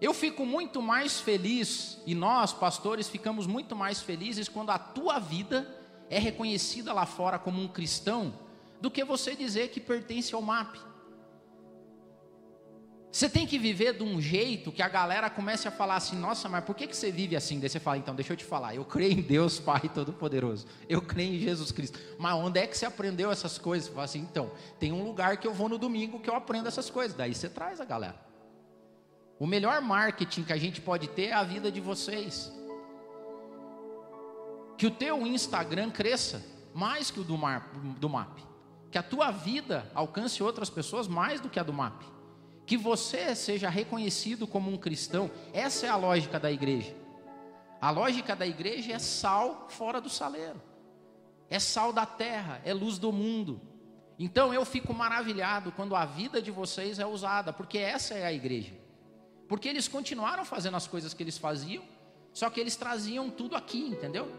Eu 0.00 0.14
fico 0.14 0.46
muito 0.46 0.80
mais 0.80 1.20
feliz, 1.20 2.00
e 2.06 2.14
nós, 2.14 2.52
pastores, 2.52 3.08
ficamos 3.08 3.46
muito 3.46 3.76
mais 3.76 4.00
felizes 4.00 4.48
quando 4.48 4.70
a 4.70 4.78
tua 4.78 5.18
vida 5.18 5.68
é 6.08 6.18
reconhecida 6.18 6.92
lá 6.92 7.04
fora 7.04 7.38
como 7.38 7.60
um 7.60 7.68
cristão, 7.68 8.32
do 8.80 8.90
que 8.90 9.04
você 9.04 9.34
dizer 9.34 9.68
que 9.68 9.80
pertence 9.80 10.34
ao 10.34 10.42
MAP. 10.42 10.76
Você 13.10 13.28
tem 13.28 13.46
que 13.46 13.58
viver 13.58 13.94
de 13.94 14.02
um 14.02 14.20
jeito 14.20 14.70
que 14.70 14.82
a 14.82 14.88
galera 14.88 15.30
comece 15.30 15.66
a 15.66 15.70
falar 15.70 15.96
assim: 15.96 16.16
nossa, 16.16 16.48
mas 16.48 16.62
por 16.62 16.76
que, 16.76 16.86
que 16.86 16.96
você 16.96 17.10
vive 17.10 17.34
assim? 17.34 17.58
Daí 17.58 17.68
você 17.68 17.80
fala: 17.80 17.96
então, 17.96 18.14
deixa 18.14 18.32
eu 18.32 18.36
te 18.36 18.44
falar, 18.44 18.74
eu 18.74 18.84
creio 18.84 19.12
em 19.12 19.22
Deus 19.22 19.58
Pai 19.58 19.88
Todo-Poderoso, 19.92 20.66
eu 20.88 21.00
creio 21.00 21.34
em 21.34 21.38
Jesus 21.38 21.72
Cristo. 21.72 21.98
Mas 22.18 22.34
onde 22.34 22.60
é 22.60 22.66
que 22.66 22.76
você 22.76 22.86
aprendeu 22.86 23.30
essas 23.30 23.58
coisas? 23.58 23.88
Você 23.88 23.94
fala 23.94 24.04
assim: 24.04 24.20
então, 24.20 24.52
tem 24.78 24.92
um 24.92 25.02
lugar 25.02 25.38
que 25.38 25.48
eu 25.48 25.54
vou 25.54 25.68
no 25.68 25.78
domingo 25.78 26.20
que 26.20 26.28
eu 26.28 26.34
aprendo 26.34 26.68
essas 26.68 26.90
coisas. 26.90 27.16
Daí 27.16 27.34
você 27.34 27.48
traz 27.48 27.80
a 27.80 27.84
galera. 27.84 28.20
O 29.38 29.46
melhor 29.46 29.80
marketing 29.80 30.42
que 30.42 30.52
a 30.52 30.58
gente 30.58 30.80
pode 30.80 31.08
ter 31.08 31.26
é 31.26 31.32
a 31.32 31.44
vida 31.44 31.72
de 31.72 31.80
vocês. 31.80 32.52
Que 34.76 34.86
o 34.86 34.90
teu 34.90 35.26
Instagram 35.26 35.90
cresça 35.90 36.44
mais 36.74 37.10
que 37.10 37.20
o 37.20 37.24
do, 37.24 37.36
mar, 37.36 37.72
do 37.98 38.08
MAP. 38.08 38.47
Que 38.90 38.98
a 38.98 39.02
tua 39.02 39.30
vida 39.30 39.90
alcance 39.94 40.42
outras 40.42 40.70
pessoas 40.70 41.06
mais 41.06 41.40
do 41.40 41.48
que 41.48 41.60
a 41.60 41.62
do 41.62 41.72
MAP 41.72 42.18
que 42.68 42.76
você 42.76 43.34
seja 43.34 43.70
reconhecido 43.70 44.46
como 44.46 44.70
um 44.70 44.76
cristão. 44.76 45.30
Essa 45.54 45.86
é 45.86 45.88
a 45.88 45.96
lógica 45.96 46.38
da 46.38 46.52
igreja. 46.52 46.94
A 47.80 47.90
lógica 47.90 48.36
da 48.36 48.46
igreja 48.46 48.92
é 48.92 48.98
sal 48.98 49.68
fora 49.70 50.02
do 50.02 50.10
saleiro, 50.10 50.60
é 51.48 51.58
sal 51.58 51.94
da 51.94 52.04
terra, 52.04 52.60
é 52.66 52.74
luz 52.74 52.98
do 52.98 53.10
mundo. 53.10 53.58
Então 54.18 54.52
eu 54.52 54.66
fico 54.66 54.92
maravilhado 54.92 55.72
quando 55.72 55.96
a 55.96 56.04
vida 56.04 56.42
de 56.42 56.50
vocês 56.50 56.98
é 56.98 57.06
usada, 57.06 57.54
porque 57.54 57.78
essa 57.78 58.12
é 58.12 58.26
a 58.26 58.32
igreja. 58.34 58.74
Porque 59.48 59.66
eles 59.66 59.88
continuaram 59.88 60.44
fazendo 60.44 60.76
as 60.76 60.86
coisas 60.86 61.14
que 61.14 61.22
eles 61.22 61.38
faziam, 61.38 61.82
só 62.34 62.50
que 62.50 62.60
eles 62.60 62.76
traziam 62.76 63.30
tudo 63.30 63.56
aqui, 63.56 63.80
entendeu? 63.80 64.30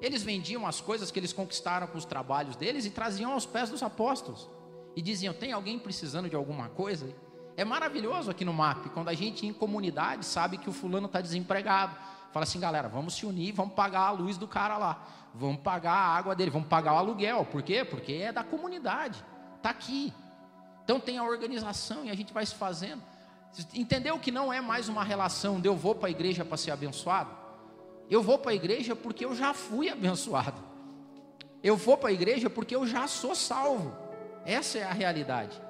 Eles 0.00 0.22
vendiam 0.22 0.66
as 0.66 0.80
coisas 0.80 1.10
que 1.10 1.18
eles 1.18 1.32
conquistaram 1.32 1.86
com 1.86 1.98
os 1.98 2.04
trabalhos 2.04 2.56
deles 2.56 2.84
e 2.84 2.90
traziam 2.90 3.32
aos 3.32 3.44
pés 3.44 3.68
dos 3.70 3.82
apóstolos. 3.82 4.48
E 4.94 5.02
diziam: 5.02 5.34
tem 5.34 5.52
alguém 5.52 5.78
precisando 5.78 6.28
de 6.28 6.36
alguma 6.36 6.68
coisa? 6.68 7.14
É 7.56 7.64
maravilhoso 7.64 8.30
aqui 8.30 8.44
no 8.44 8.52
MAP, 8.52 8.86
quando 8.90 9.08
a 9.08 9.14
gente 9.14 9.44
em 9.44 9.52
comunidade 9.52 10.24
sabe 10.24 10.58
que 10.58 10.70
o 10.70 10.72
fulano 10.72 11.06
está 11.06 11.20
desempregado. 11.20 11.96
Fala 12.32 12.44
assim, 12.44 12.60
galera, 12.60 12.88
vamos 12.88 13.14
se 13.14 13.26
unir, 13.26 13.52
vamos 13.52 13.74
pagar 13.74 14.02
a 14.02 14.10
luz 14.10 14.36
do 14.36 14.46
cara 14.46 14.78
lá, 14.78 15.04
vamos 15.34 15.60
pagar 15.60 15.92
a 15.92 16.16
água 16.16 16.36
dele, 16.36 16.52
vamos 16.52 16.68
pagar 16.68 16.92
o 16.92 16.98
aluguel. 16.98 17.44
Por 17.46 17.62
quê? 17.62 17.84
Porque 17.84 18.12
é 18.12 18.32
da 18.32 18.44
comunidade, 18.44 19.24
está 19.56 19.70
aqui. 19.70 20.12
Então 20.84 21.00
tem 21.00 21.18
a 21.18 21.24
organização 21.24 22.04
e 22.04 22.10
a 22.10 22.14
gente 22.14 22.32
vai 22.32 22.46
se 22.46 22.54
fazendo. 22.54 23.02
Entendeu 23.74 24.18
que 24.18 24.30
não 24.30 24.52
é 24.52 24.60
mais 24.60 24.88
uma 24.88 25.02
relação 25.02 25.60
de 25.60 25.66
eu 25.66 25.74
vou 25.74 25.94
para 25.94 26.08
a 26.08 26.10
igreja 26.10 26.44
para 26.44 26.56
ser 26.56 26.70
abençoado? 26.70 27.30
Eu 28.10 28.22
vou 28.22 28.38
para 28.38 28.52
a 28.52 28.54
igreja 28.54 28.96
porque 28.96 29.24
eu 29.24 29.34
já 29.34 29.52
fui 29.52 29.88
abençoado. 29.88 30.62
Eu 31.62 31.76
vou 31.76 31.96
para 31.96 32.10
a 32.10 32.12
igreja 32.12 32.48
porque 32.48 32.74
eu 32.74 32.86
já 32.86 33.06
sou 33.06 33.34
salvo. 33.34 33.94
Essa 34.44 34.78
é 34.78 34.82
a 34.84 34.92
realidade. 34.92 35.60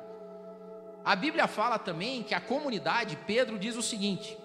A 1.04 1.16
Bíblia 1.16 1.46
fala 1.46 1.78
também 1.78 2.22
que 2.22 2.34
a 2.34 2.40
comunidade, 2.40 3.18
Pedro 3.26 3.58
diz 3.58 3.76
o 3.76 3.82
seguinte: 3.82 4.36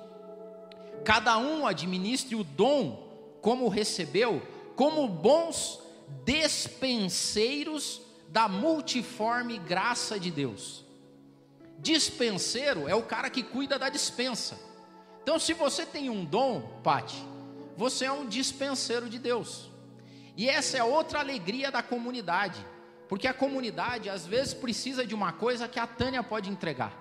cada 1.04 1.38
um 1.38 1.68
administre 1.68 2.36
o 2.36 2.44
dom 2.44 3.38
como 3.42 3.68
recebeu, 3.68 4.42
como 4.76 5.08
bons 5.08 5.80
despenseiros 6.24 8.02
da 8.30 8.48
multiforme 8.48 9.60
graça 9.60 10.20
de 10.20 10.32
Deus. 10.32 10.84
Dispenseiro 11.78 12.88
é 12.88 12.96
o 12.96 13.04
cara 13.04 13.30
que 13.30 13.44
cuida 13.44 13.78
da 13.78 13.90
dispensa. 13.90 14.58
Então, 15.22 15.38
se 15.38 15.54
você 15.54 15.86
tem 15.86 16.10
um 16.10 16.24
dom, 16.24 16.62
Pati, 16.82 17.24
você 17.76 18.06
é 18.06 18.12
um 18.12 18.26
dispenseiro 18.26 19.10
de 19.10 19.20
Deus. 19.20 19.72
E 20.36 20.50
essa 20.50 20.78
é 20.78 20.84
outra 20.84 21.20
alegria 21.20 21.72
da 21.72 21.84
comunidade. 21.84 22.66
Porque 23.08 23.28
a 23.28 23.34
comunidade 23.34 24.10
às 24.10 24.26
vezes 24.26 24.54
precisa 24.54 25.06
de 25.06 25.14
uma 25.14 25.32
coisa 25.32 25.68
que 25.68 25.80
a 25.80 25.86
Tânia 25.86 26.24
pode 26.24 26.50
entregar. 26.50 26.94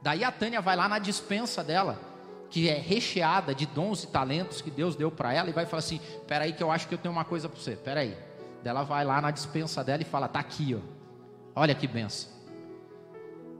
Daí 0.00 0.24
a 0.24 0.30
Tânia 0.30 0.60
vai 0.60 0.76
lá 0.76 0.88
na 0.88 0.98
dispensa 0.98 1.62
dela, 1.62 2.00
que 2.48 2.68
é 2.68 2.78
recheada 2.78 3.54
de 3.54 3.66
dons 3.66 4.04
e 4.04 4.06
talentos 4.06 4.62
que 4.62 4.70
Deus 4.70 4.96
deu 4.96 5.10
para 5.10 5.34
ela, 5.34 5.50
e 5.50 5.52
vai 5.52 5.66
falar 5.66 5.80
assim: 5.80 5.96
Espera 5.96 6.44
aí, 6.44 6.52
que 6.52 6.62
eu 6.62 6.70
acho 6.70 6.88
que 6.88 6.94
eu 6.94 6.98
tenho 6.98 7.12
uma 7.12 7.24
coisa 7.24 7.48
para 7.48 7.60
você. 7.60 7.72
Espera 7.72 8.00
aí. 8.00 8.16
Daí 8.62 8.70
ela 8.70 8.84
vai 8.84 9.04
lá 9.04 9.20
na 9.20 9.30
dispensa 9.30 9.82
dela 9.82 10.02
e 10.02 10.06
fala: 10.06 10.28
Tá 10.28 10.38
aqui, 10.38 10.74
ó. 10.74 10.80
Olha 11.54 11.74
que 11.74 11.86
benção. 11.86 12.37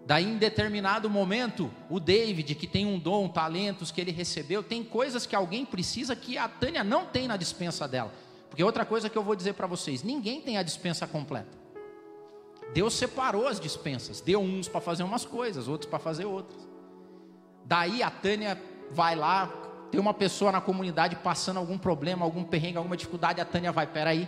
Daí, 0.09 0.25
em 0.25 0.38
determinado 0.38 1.11
momento, 1.11 1.71
o 1.90 2.01
David, 2.01 2.55
que 2.55 2.66
tem 2.66 2.87
um 2.87 2.99
dom, 2.99 3.29
talentos 3.29 3.90
que 3.90 4.01
ele 4.01 4.11
recebeu, 4.11 4.62
tem 4.62 4.83
coisas 4.83 5.27
que 5.27 5.37
alguém 5.37 5.66
precisa 5.66 6.16
que 6.16 6.38
a 6.38 6.49
Tânia 6.49 6.83
não 6.83 7.05
tem 7.05 7.29
na 7.29 7.37
dispensa 7.37 7.87
dela. 7.87 8.11
Porque 8.49 8.64
outra 8.64 8.87
coisa 8.87 9.11
que 9.11 9.18
eu 9.18 9.23
vou 9.23 9.37
dizer 9.37 9.53
para 9.53 9.66
vocês: 9.66 10.03
ninguém 10.03 10.40
tem 10.40 10.57
a 10.57 10.62
dispensa 10.62 11.07
completa. 11.07 11.51
Deus 12.73 12.94
separou 12.94 13.47
as 13.47 13.61
dispensas, 13.61 14.23
deu 14.23 14.40
uns 14.40 14.66
para 14.66 14.81
fazer 14.81 15.03
umas 15.03 15.27
coisas, 15.27 15.68
outros 15.68 15.90
para 15.90 15.99
fazer 15.99 16.25
outras. 16.25 16.66
Daí 17.66 18.03
a 18.03 18.11
Tânia 18.11 18.59
vai 18.90 19.14
lá, 19.14 19.49
tem 19.90 20.01
uma 20.01 20.14
pessoa 20.14 20.51
na 20.51 20.62
comunidade 20.62 21.16
passando 21.16 21.59
algum 21.59 21.77
problema, 21.77 22.25
algum 22.25 22.44
perrengue, 22.44 22.79
alguma 22.79 22.97
dificuldade, 22.97 23.42
a 23.42 23.44
Tânia 23.44 23.73
vai, 23.73 23.87
peraí, 23.87 24.27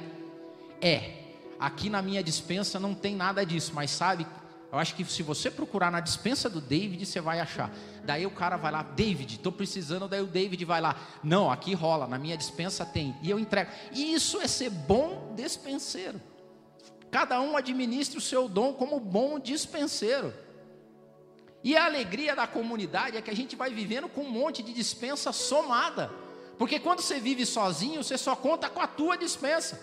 é, 0.78 1.20
aqui 1.58 1.88
na 1.88 2.02
minha 2.02 2.22
dispensa 2.22 2.78
não 2.78 2.94
tem 2.94 3.16
nada 3.16 3.46
disso, 3.46 3.72
mas 3.74 3.90
sabe, 3.90 4.26
eu 4.72 4.78
acho 4.78 4.94
que 4.94 5.04
se 5.04 5.22
você 5.22 5.50
procurar 5.50 5.90
na 5.90 5.98
dispensa 5.98 6.48
do 6.48 6.60
David, 6.60 7.04
você 7.04 7.20
vai 7.20 7.40
achar. 7.40 7.72
Daí 8.04 8.24
o 8.24 8.30
cara 8.30 8.56
vai 8.56 8.70
lá, 8.70 8.82
David, 8.82 9.34
estou 9.34 9.50
precisando, 9.50 10.06
daí 10.06 10.20
o 10.20 10.26
David 10.26 10.64
vai 10.64 10.80
lá, 10.80 10.96
não, 11.24 11.50
aqui 11.50 11.74
rola, 11.74 12.06
na 12.06 12.18
minha 12.18 12.36
dispensa 12.36 12.86
tem, 12.86 13.16
e 13.20 13.28
eu 13.28 13.38
entrego. 13.38 13.70
E 13.92 14.14
isso 14.14 14.40
é 14.40 14.46
ser 14.46 14.70
bom 14.70 15.32
despenseiro. 15.34 16.20
Cada 17.10 17.40
um 17.40 17.56
administra 17.56 18.18
o 18.18 18.22
seu 18.22 18.48
dom 18.48 18.72
como 18.72 19.00
bom 19.00 19.40
dispenseiro. 19.40 20.32
E 21.62 21.76
a 21.76 21.84
alegria 21.84 22.36
da 22.36 22.46
comunidade 22.46 23.16
é 23.16 23.22
que 23.22 23.30
a 23.30 23.36
gente 23.36 23.56
vai 23.56 23.70
vivendo 23.70 24.08
com 24.08 24.22
um 24.22 24.30
monte 24.30 24.62
de 24.62 24.72
dispensa 24.72 25.32
somada. 25.32 26.10
Porque 26.56 26.78
quando 26.78 27.00
você 27.00 27.18
vive 27.18 27.44
sozinho, 27.44 28.04
você 28.04 28.16
só 28.16 28.36
conta 28.36 28.68
com 28.68 28.80
a 28.80 28.86
tua 28.86 29.16
dispensa. 29.16 29.80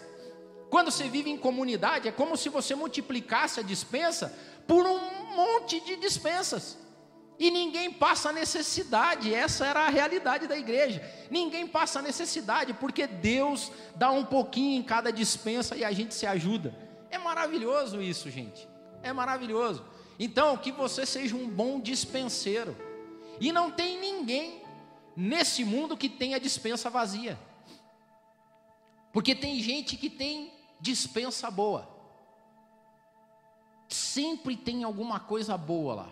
Quando 0.70 0.92
você 0.92 1.08
vive 1.08 1.30
em 1.30 1.38
comunidade, 1.38 2.08
é 2.08 2.12
como 2.12 2.36
se 2.36 2.50
você 2.50 2.76
multiplicasse 2.76 3.60
a 3.60 3.64
dispensa 3.64 4.38
por 4.68 4.86
um 4.86 5.36
monte 5.36 5.80
de 5.80 5.96
dispensas. 5.96 6.78
E 7.40 7.52
ninguém 7.52 7.92
passa 7.92 8.32
necessidade, 8.32 9.34
essa 9.34 9.66
era 9.66 9.82
a 9.86 9.90
realidade 9.90 10.48
da 10.48 10.58
igreja. 10.58 11.02
Ninguém 11.30 11.68
passa 11.68 12.02
necessidade, 12.02 12.74
porque 12.74 13.06
Deus 13.06 13.72
dá 13.96 14.10
um 14.12 14.26
pouquinho 14.26 14.80
em 14.80 14.84
cada 14.84 15.12
dispensa 15.12 15.76
e 15.76 15.84
a 15.84 15.92
gente 15.92 16.16
se 16.16 16.26
ajuda. 16.26 16.76
É 17.12 17.18
maravilhoso 17.18 18.02
isso, 18.02 18.30
gente. 18.30 18.68
É 19.04 19.14
maravilhoso. 19.14 19.86
Então, 20.20 20.58
que 20.58 20.72
você 20.72 21.06
seja 21.06 21.36
um 21.36 21.48
bom 21.48 21.80
dispenseiro. 21.80 22.76
E 23.40 23.52
não 23.52 23.70
tem 23.70 24.00
ninguém 24.00 24.64
nesse 25.16 25.64
mundo 25.64 25.96
que 25.96 26.10
tenha 26.10 26.40
dispensa 26.40 26.90
vazia. 26.90 27.38
Porque 29.14 29.36
tem 29.36 29.60
gente 29.60 29.96
que 29.96 30.10
tem 30.10 30.57
dispensa 30.80 31.50
boa. 31.50 31.88
Sempre 33.90 34.56
tem 34.58 34.84
alguma 34.84 35.20
coisa 35.20 35.58
boa 35.58 35.96
lá. 35.96 36.10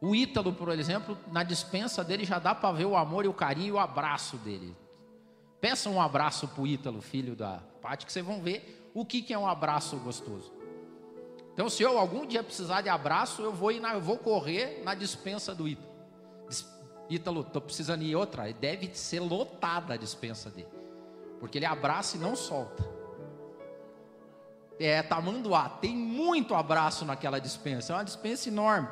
O 0.00 0.14
Ítalo, 0.14 0.52
por 0.52 0.68
exemplo, 0.70 1.18
na 1.32 1.42
dispensa 1.42 2.04
dele 2.04 2.24
já 2.24 2.38
dá 2.38 2.54
para 2.54 2.72
ver 2.72 2.84
o 2.84 2.96
amor 2.96 3.24
e 3.24 3.28
o 3.28 3.34
carinho 3.34 3.68
e 3.68 3.72
o 3.72 3.78
abraço 3.78 4.36
dele. 4.36 4.76
Peça 5.60 5.90
um 5.90 6.00
abraço 6.00 6.46
para 6.46 6.62
o 6.62 6.66
Ítalo, 6.66 7.00
filho 7.00 7.34
da 7.34 7.60
Paty, 7.82 8.06
que 8.06 8.12
vocês 8.12 8.24
vão 8.24 8.40
ver 8.40 8.90
o 8.94 9.04
que, 9.04 9.22
que 9.22 9.34
é 9.34 9.38
um 9.38 9.46
abraço 9.46 9.96
gostoso. 9.96 10.52
Então, 11.52 11.68
se 11.68 11.82
eu 11.82 11.98
algum 11.98 12.24
dia 12.24 12.44
precisar 12.44 12.82
de 12.82 12.88
abraço, 12.88 13.42
eu 13.42 13.52
vou, 13.52 13.72
na, 13.80 13.94
eu 13.94 14.00
vou 14.00 14.16
correr 14.16 14.82
na 14.84 14.94
dispensa 14.94 15.52
do 15.52 15.66
Ítalo. 15.66 15.88
Ítalo, 17.10 17.40
estou 17.40 17.62
precisando 17.62 18.02
ir 18.02 18.14
outra. 18.14 18.52
Deve 18.52 18.94
ser 18.94 19.20
lotada 19.20 19.94
a 19.94 19.96
dispensa 19.96 20.50
dele. 20.50 20.68
Porque 21.40 21.58
ele 21.58 21.66
abraça 21.66 22.16
e 22.16 22.20
não 22.20 22.36
solta. 22.36 22.97
É, 24.78 25.02
Tamanduá, 25.02 25.68
tem 25.68 25.96
muito 25.96 26.54
abraço 26.54 27.04
naquela 27.04 27.40
dispensa. 27.40 27.92
É 27.92 27.96
uma 27.96 28.04
dispensa 28.04 28.48
enorme. 28.48 28.88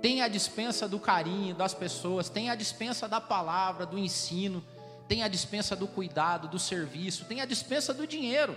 Tem 0.00 0.22
a 0.22 0.28
dispensa 0.28 0.88
do 0.88 0.98
carinho 0.98 1.54
das 1.54 1.74
pessoas, 1.74 2.28
tem 2.28 2.50
a 2.50 2.54
dispensa 2.54 3.08
da 3.08 3.20
palavra, 3.20 3.84
do 3.84 3.98
ensino, 3.98 4.62
tem 5.08 5.22
a 5.22 5.28
dispensa 5.28 5.74
do 5.74 5.86
cuidado, 5.86 6.48
do 6.48 6.58
serviço, 6.58 7.24
tem 7.24 7.40
a 7.40 7.44
dispensa 7.44 7.92
do 7.94 8.06
dinheiro. 8.06 8.56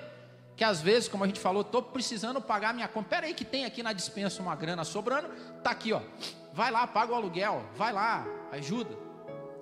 Que 0.56 0.63
às 0.63 0.82
vezes, 0.82 1.08
como 1.08 1.23
a 1.23 1.28
gente 1.28 1.39
falou, 1.39 1.62
estou 1.62 1.82
precisando 1.82 2.41
pagar 2.41 2.73
minha 2.73 2.88
conta. 2.88 3.10
Pera 3.10 3.25
aí 3.28 3.34
que 3.34 3.45
tem 3.45 3.65
aqui 3.65 3.82
na 3.82 3.93
dispensa 3.93 4.41
uma 4.41 4.56
grana 4.56 4.84
sobrando, 4.84 5.30
tá 5.63 5.71
aqui, 5.71 5.93
ó. 5.93 6.02
Vai 6.54 6.69
lá, 6.69 6.86
paga 6.86 7.13
o 7.13 7.15
aluguel, 7.15 7.63
vai 7.75 7.93
lá, 7.93 8.25
ajuda. 8.52 8.95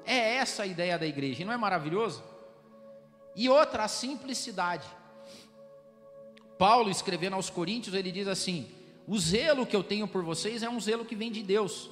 É 0.06 0.36
essa 0.36 0.63
a 0.63 0.66
ideia 0.66 0.98
da 0.98 1.06
igreja, 1.06 1.46
não 1.46 1.54
é 1.54 1.58
maravilhoso? 1.58 2.24
E 3.36 3.48
outra, 3.48 3.84
a 3.84 3.88
simplicidade. 3.88 4.88
Paulo 6.58 6.89
escrevendo 6.89 7.36
aos 7.36 7.50
Coríntios, 7.50 7.96
ele 7.96 8.12
diz 8.12 8.28
assim: 8.28 8.67
o 9.08 9.17
zelo 9.17 9.65
que 9.65 9.76
eu 9.76 9.84
tenho 9.84 10.08
por 10.08 10.24
vocês 10.24 10.63
é 10.63 10.70
um 10.70 10.80
zelo 10.80 11.06
que 11.06 11.15
vem 11.15 11.32
de 11.32 11.41
Deus. 11.41 11.89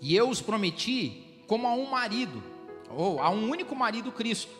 E 0.00 0.14
eu 0.14 0.28
os 0.28 0.40
prometi 0.40 1.24
como 1.46 1.66
a 1.66 1.72
um 1.72 1.86
marido, 1.86 2.42
ou 2.90 3.20
a 3.20 3.30
um 3.30 3.48
único 3.48 3.74
marido 3.74 4.12
Cristo. 4.12 4.52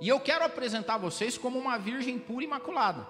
E 0.00 0.08
eu 0.08 0.18
quero 0.18 0.44
apresentar 0.44 0.98
vocês 0.98 1.36
como 1.36 1.58
uma 1.58 1.78
virgem 1.78 2.18
pura 2.18 2.44
e 2.44 2.46
imaculada. 2.46 3.06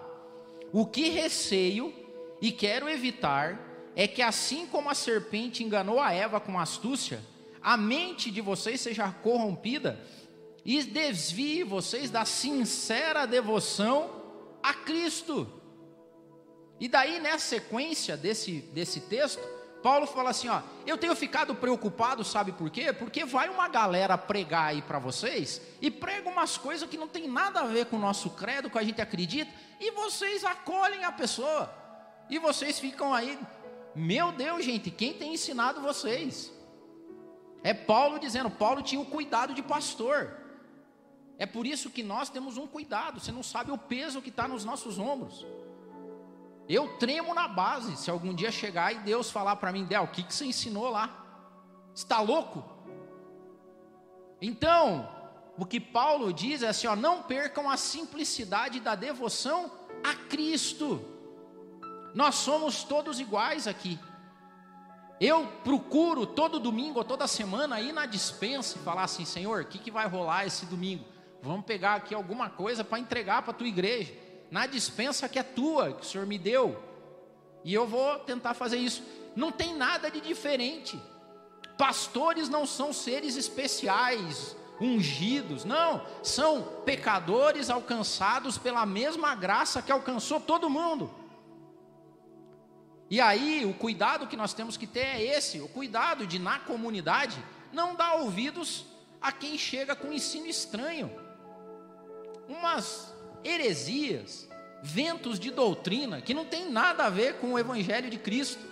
O 0.72 0.86
que 0.86 1.08
receio 1.08 1.92
e 2.40 2.52
quero 2.52 2.88
evitar 2.88 3.92
é 3.94 4.06
que 4.06 4.22
assim 4.22 4.66
como 4.66 4.88
a 4.88 4.94
serpente 4.94 5.62
enganou 5.62 6.00
a 6.00 6.12
Eva 6.12 6.40
com 6.40 6.58
astúcia, 6.58 7.20
a 7.60 7.76
mente 7.76 8.30
de 8.30 8.40
vocês 8.40 8.80
seja 8.80 9.10
corrompida 9.10 10.00
e 10.64 10.82
desvie 10.82 11.62
vocês 11.62 12.10
da 12.10 12.24
sincera 12.24 13.26
devoção 13.26 14.19
a 14.62 14.74
Cristo. 14.74 15.46
E 16.78 16.88
daí, 16.88 17.20
nessa 17.20 17.46
sequência 17.46 18.16
desse, 18.16 18.60
desse 18.72 19.00
texto, 19.00 19.42
Paulo 19.82 20.06
fala 20.06 20.30
assim: 20.30 20.48
ó, 20.48 20.62
eu 20.86 20.96
tenho 20.96 21.14
ficado 21.14 21.54
preocupado, 21.54 22.24
sabe 22.24 22.52
por 22.52 22.70
quê? 22.70 22.92
Porque 22.92 23.24
vai 23.24 23.48
uma 23.48 23.68
galera 23.68 24.16
pregar 24.16 24.68
aí 24.68 24.82
para 24.82 24.98
vocês 24.98 25.60
e 25.80 25.90
prega 25.90 26.28
umas 26.28 26.56
coisas 26.56 26.88
que 26.88 26.96
não 26.96 27.08
tem 27.08 27.28
nada 27.28 27.60
a 27.60 27.66
ver 27.66 27.86
com 27.86 27.96
o 27.96 28.00
nosso 28.00 28.30
credo, 28.30 28.70
com 28.70 28.78
a 28.78 28.82
gente 28.82 29.00
acredita, 29.00 29.52
e 29.78 29.90
vocês 29.90 30.44
acolhem 30.44 31.04
a 31.04 31.12
pessoa. 31.12 31.72
E 32.28 32.38
vocês 32.38 32.78
ficam 32.78 33.12
aí, 33.12 33.38
meu 33.94 34.32
Deus, 34.32 34.64
gente, 34.64 34.90
quem 34.90 35.12
tem 35.12 35.34
ensinado 35.34 35.80
vocês? 35.80 36.52
É 37.62 37.74
Paulo 37.74 38.18
dizendo, 38.18 38.50
Paulo 38.50 38.82
tinha 38.82 39.00
o 39.00 39.06
cuidado 39.06 39.52
de 39.52 39.62
pastor. 39.62 40.39
É 41.40 41.46
por 41.46 41.66
isso 41.66 41.88
que 41.88 42.02
nós 42.02 42.28
temos 42.28 42.58
um 42.58 42.66
cuidado, 42.66 43.18
você 43.18 43.32
não 43.32 43.42
sabe 43.42 43.72
o 43.72 43.78
peso 43.78 44.20
que 44.20 44.28
está 44.28 44.46
nos 44.46 44.62
nossos 44.62 44.98
ombros. 44.98 45.46
Eu 46.68 46.98
tremo 46.98 47.34
na 47.34 47.48
base 47.48 47.96
se 47.96 48.10
algum 48.10 48.34
dia 48.34 48.52
chegar 48.52 48.92
e 48.92 48.98
Deus 48.98 49.30
falar 49.30 49.56
para 49.56 49.72
mim, 49.72 49.86
Del, 49.86 50.02
o 50.02 50.08
que, 50.08 50.22
que 50.22 50.34
você 50.34 50.44
ensinou 50.44 50.90
lá? 50.90 51.08
Está 51.94 52.20
louco? 52.20 52.62
Então, 54.38 55.08
o 55.56 55.64
que 55.64 55.80
Paulo 55.80 56.30
diz 56.30 56.62
é 56.62 56.68
assim: 56.68 56.86
ó, 56.86 56.94
não 56.94 57.22
percam 57.22 57.70
a 57.70 57.76
simplicidade 57.78 58.78
da 58.78 58.94
devoção 58.94 59.72
a 60.04 60.14
Cristo. 60.14 61.02
Nós 62.14 62.34
somos 62.34 62.84
todos 62.84 63.18
iguais 63.18 63.66
aqui. 63.66 63.98
Eu 65.18 65.46
procuro 65.64 66.26
todo 66.26 66.60
domingo 66.60 66.98
ou 66.98 67.04
toda 67.04 67.26
semana 67.26 67.80
ir 67.80 67.92
na 67.92 68.04
dispensa 68.04 68.76
e 68.76 68.82
falar 68.82 69.04
assim: 69.04 69.24
Senhor, 69.24 69.62
o 69.62 69.66
que, 69.66 69.78
que 69.78 69.90
vai 69.90 70.06
rolar 70.06 70.44
esse 70.44 70.66
domingo? 70.66 71.09
Vamos 71.42 71.64
pegar 71.64 71.94
aqui 71.94 72.14
alguma 72.14 72.50
coisa 72.50 72.84
para 72.84 72.98
entregar 72.98 73.42
para 73.42 73.52
a 73.52 73.54
tua 73.54 73.68
igreja 73.68 74.12
na 74.50 74.66
dispensa 74.66 75.28
que 75.28 75.38
é 75.38 75.42
tua, 75.42 75.92
que 75.92 76.02
o 76.02 76.04
Senhor 76.04 76.26
me 76.26 76.38
deu. 76.38 76.82
E 77.64 77.72
eu 77.72 77.86
vou 77.86 78.18
tentar 78.20 78.54
fazer 78.54 78.78
isso. 78.78 79.02
Não 79.36 79.52
tem 79.52 79.74
nada 79.74 80.10
de 80.10 80.20
diferente. 80.20 81.00
Pastores 81.78 82.48
não 82.48 82.66
são 82.66 82.92
seres 82.92 83.36
especiais, 83.36 84.56
ungidos, 84.80 85.64
não, 85.64 86.04
são 86.22 86.62
pecadores 86.84 87.70
alcançados 87.70 88.58
pela 88.58 88.84
mesma 88.84 89.34
graça 89.34 89.80
que 89.80 89.92
alcançou 89.92 90.40
todo 90.40 90.68
mundo. 90.68 91.10
E 93.08 93.20
aí, 93.20 93.64
o 93.64 93.74
cuidado 93.74 94.26
que 94.26 94.36
nós 94.36 94.52
temos 94.52 94.76
que 94.76 94.86
ter 94.86 95.00
é 95.00 95.22
esse: 95.36 95.60
o 95.60 95.68
cuidado 95.68 96.26
de, 96.26 96.38
na 96.38 96.58
comunidade, 96.58 97.42
não 97.72 97.94
dar 97.94 98.14
ouvidos 98.14 98.84
a 99.20 99.32
quem 99.32 99.56
chega 99.56 99.94
com 99.94 100.12
ensino 100.12 100.46
estranho. 100.46 101.10
Umas 102.50 103.14
heresias, 103.44 104.48
ventos 104.82 105.38
de 105.38 105.52
doutrina 105.52 106.20
que 106.20 106.34
não 106.34 106.44
tem 106.44 106.68
nada 106.68 107.04
a 107.04 107.08
ver 107.08 107.34
com 107.34 107.52
o 107.52 107.58
evangelho 107.58 108.10
de 108.10 108.18
Cristo. 108.18 108.68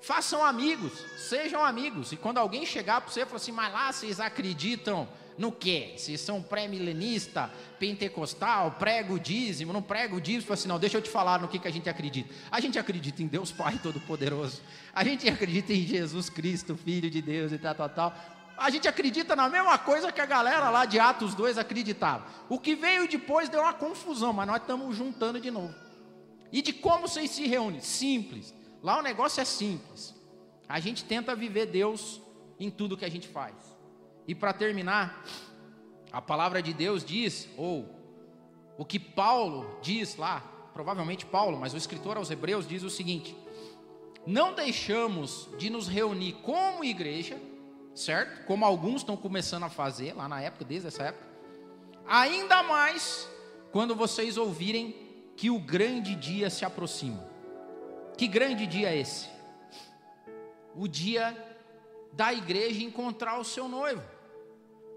Façam 0.00 0.42
amigos, 0.42 0.92
sejam 1.28 1.62
amigos. 1.62 2.10
E 2.10 2.16
quando 2.16 2.38
alguém 2.38 2.64
chegar 2.64 3.02
para 3.02 3.12
você 3.12 3.20
e 3.20 3.26
falar 3.26 3.36
assim, 3.36 3.52
mas 3.52 3.70
lá 3.70 3.92
vocês 3.92 4.18
acreditam 4.18 5.06
no 5.36 5.52
quê? 5.52 5.92
Vocês 5.94 6.22
são 6.22 6.42
pré-milenista, 6.42 7.50
pentecostal, 7.78 8.76
prego 8.78 9.20
dízimo, 9.20 9.70
não 9.70 9.82
prego 9.82 10.18
dízimo, 10.18 10.44
fala 10.44 10.54
assim, 10.54 10.68
não, 10.68 10.78
deixa 10.78 10.96
eu 10.96 11.02
te 11.02 11.10
falar 11.10 11.38
no 11.38 11.48
que, 11.48 11.58
que 11.58 11.68
a 11.68 11.70
gente 11.70 11.90
acredita. 11.90 12.34
A 12.50 12.60
gente 12.60 12.78
acredita 12.78 13.22
em 13.22 13.26
Deus 13.26 13.52
Pai 13.52 13.78
Todo-Poderoso. 13.82 14.62
A 14.94 15.04
gente 15.04 15.28
acredita 15.28 15.74
em 15.74 15.86
Jesus 15.86 16.30
Cristo, 16.30 16.76
Filho 16.76 17.10
de 17.10 17.20
Deus 17.20 17.52
e 17.52 17.58
tal, 17.58 17.74
tal, 17.74 17.90
tal 17.90 18.41
a 18.62 18.70
gente 18.70 18.86
acredita 18.86 19.34
na 19.34 19.48
mesma 19.48 19.76
coisa 19.76 20.12
que 20.12 20.20
a 20.20 20.26
galera 20.26 20.70
lá 20.70 20.84
de 20.84 20.98
Atos 21.00 21.34
2 21.34 21.58
acreditava. 21.58 22.24
O 22.48 22.60
que 22.60 22.76
veio 22.76 23.08
depois 23.08 23.48
deu 23.48 23.60
uma 23.60 23.74
confusão, 23.74 24.32
mas 24.32 24.46
nós 24.46 24.60
estamos 24.60 24.96
juntando 24.96 25.40
de 25.40 25.50
novo. 25.50 25.74
E 26.52 26.62
de 26.62 26.72
como 26.72 27.08
vocês 27.08 27.30
se 27.32 27.44
reúnem? 27.44 27.80
Simples. 27.80 28.54
Lá 28.80 29.00
o 29.00 29.02
negócio 29.02 29.40
é 29.40 29.44
simples. 29.44 30.14
A 30.68 30.78
gente 30.78 31.04
tenta 31.04 31.34
viver 31.34 31.66
Deus 31.66 32.22
em 32.60 32.70
tudo 32.70 32.96
que 32.96 33.04
a 33.04 33.10
gente 33.10 33.26
faz. 33.26 33.54
E 34.28 34.34
para 34.34 34.52
terminar, 34.52 35.24
a 36.12 36.22
palavra 36.22 36.62
de 36.62 36.72
Deus 36.72 37.04
diz, 37.04 37.48
ou 37.56 37.88
o 38.78 38.84
que 38.84 39.00
Paulo 39.00 39.78
diz 39.82 40.14
lá, 40.14 40.40
provavelmente 40.72 41.26
Paulo, 41.26 41.58
mas 41.58 41.74
o 41.74 41.76
escritor 41.76 42.16
aos 42.16 42.30
Hebreus 42.30 42.68
diz 42.68 42.84
o 42.84 42.90
seguinte: 42.90 43.36
Não 44.24 44.54
deixamos 44.54 45.48
de 45.58 45.68
nos 45.68 45.88
reunir 45.88 46.34
como 46.34 46.84
igreja 46.84 47.40
certo? 47.94 48.44
Como 48.46 48.64
alguns 48.64 49.02
estão 49.02 49.16
começando 49.16 49.64
a 49.64 49.68
fazer 49.68 50.14
lá 50.14 50.28
na 50.28 50.40
época, 50.40 50.64
desde 50.64 50.88
essa 50.88 51.04
época. 51.04 51.26
Ainda 52.06 52.62
mais 52.62 53.28
quando 53.70 53.94
vocês 53.94 54.36
ouvirem 54.36 54.94
que 55.36 55.50
o 55.50 55.58
grande 55.58 56.14
dia 56.14 56.50
se 56.50 56.64
aproxima. 56.64 57.24
Que 58.16 58.26
grande 58.26 58.66
dia 58.66 58.90
é 58.90 58.96
esse? 58.96 59.28
O 60.74 60.86
dia 60.86 61.36
da 62.12 62.32
igreja 62.32 62.82
encontrar 62.82 63.38
o 63.38 63.44
seu 63.44 63.68
noivo. 63.68 64.02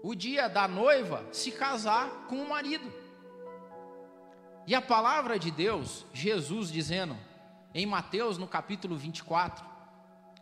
O 0.02 0.14
dia 0.14 0.48
da 0.48 0.68
noiva 0.68 1.24
se 1.32 1.50
casar 1.50 2.26
com 2.28 2.36
o 2.36 2.48
marido. 2.48 2.92
E 4.66 4.74
a 4.74 4.82
palavra 4.82 5.38
de 5.38 5.50
Deus, 5.50 6.04
Jesus 6.12 6.70
dizendo, 6.70 7.16
em 7.74 7.86
Mateus 7.86 8.36
no 8.36 8.46
capítulo 8.46 8.96
24, 8.96 9.64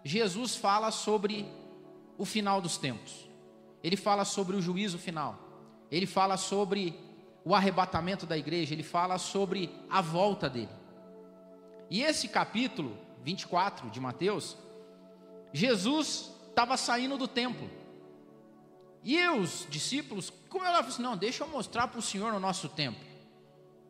Jesus 0.03 0.57
fala 0.57 0.91
sobre 0.91 1.47
o 2.19 2.25
final 2.25 2.61
dos 2.61 2.77
tempos. 2.77 3.29
Ele 3.83 3.97
fala 3.97 4.25
sobre 4.25 4.57
o 4.57 4.63
juízo 4.63 4.99
final. 4.99 5.39
Ele 5.91 6.07
fala 6.07 6.37
sobre 6.37 6.99
o 7.45 7.55
arrebatamento 7.55 8.25
da 8.25 8.39
igreja, 8.39 8.73
ele 8.73 8.83
fala 8.83 9.19
sobre 9.19 9.71
a 9.91 10.01
volta 10.01 10.49
dele. 10.49 10.71
E 11.91 12.03
esse 12.03 12.29
capítulo 12.29 12.97
24 13.23 13.91
de 13.91 14.01
Mateus, 14.01 14.57
Jesus 15.53 16.33
estava 16.49 16.77
saindo 16.77 17.19
do 17.19 17.29
templo. 17.29 17.69
E 19.03 19.29
os 19.29 19.67
discípulos, 19.69 20.33
como 20.49 20.65
ela 20.65 20.79
falou 20.79 20.89
assim, 20.89 21.03
não, 21.03 21.17
deixa 21.17 21.45
eu 21.45 21.49
mostrar 21.49 21.89
para 21.89 21.99
o 21.99 22.03
Senhor 22.03 22.33
o 22.33 22.41
nosso 22.41 22.71
templo. 22.71 23.05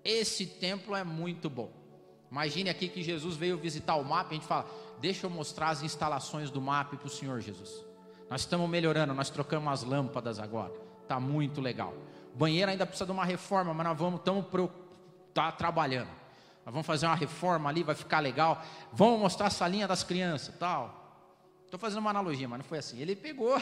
Esse 0.04 0.44
templo 0.44 0.96
é 0.96 1.04
muito 1.04 1.48
bom. 1.48 1.70
Imagine 2.30 2.68
aqui 2.68 2.88
que 2.88 3.02
Jesus 3.02 3.36
veio 3.36 3.56
visitar 3.56 3.94
o 3.94 4.04
MAP, 4.04 4.32
a 4.32 4.34
gente 4.34 4.46
fala, 4.46 4.68
deixa 5.00 5.26
eu 5.26 5.30
mostrar 5.30 5.68
as 5.68 5.84
instalações 5.84 6.50
do 6.50 6.60
MAP 6.60 6.96
para 6.96 7.06
o 7.06 7.10
Senhor 7.10 7.40
Jesus. 7.40 7.70
Nós 8.28 8.42
estamos 8.42 8.68
melhorando, 8.68 9.14
nós 9.14 9.30
trocamos 9.30 9.72
as 9.72 9.82
lâmpadas 9.82 10.38
agora. 10.38 10.72
Está 11.02 11.20
muito 11.20 11.60
legal. 11.60 11.94
O 12.34 12.36
banheiro 12.36 12.70
ainda 12.70 12.86
precisa 12.86 13.06
de 13.06 13.12
uma 13.12 13.24
reforma, 13.24 13.72
mas 13.74 13.86
nós 13.86 13.98
vamos, 13.98 14.20
estamos 14.20 14.46
tá 15.32 15.52
trabalhando. 15.52 16.08
Nós 16.64 16.72
vamos 16.72 16.86
fazer 16.86 17.06
uma 17.06 17.14
reforma 17.14 17.68
ali, 17.68 17.82
vai 17.82 17.94
ficar 17.94 18.20
legal. 18.20 18.62
Vamos 18.92 19.20
mostrar 19.20 19.48
a 19.48 19.50
salinha 19.50 19.86
das 19.86 20.02
crianças, 20.02 20.54
tal. 20.58 21.02
Estou 21.64 21.78
fazendo 21.78 21.98
uma 21.98 22.10
analogia, 22.10 22.48
mas 22.48 22.58
não 22.58 22.64
foi 22.64 22.78
assim. 22.78 22.98
Ele 23.00 23.14
pegou, 23.14 23.54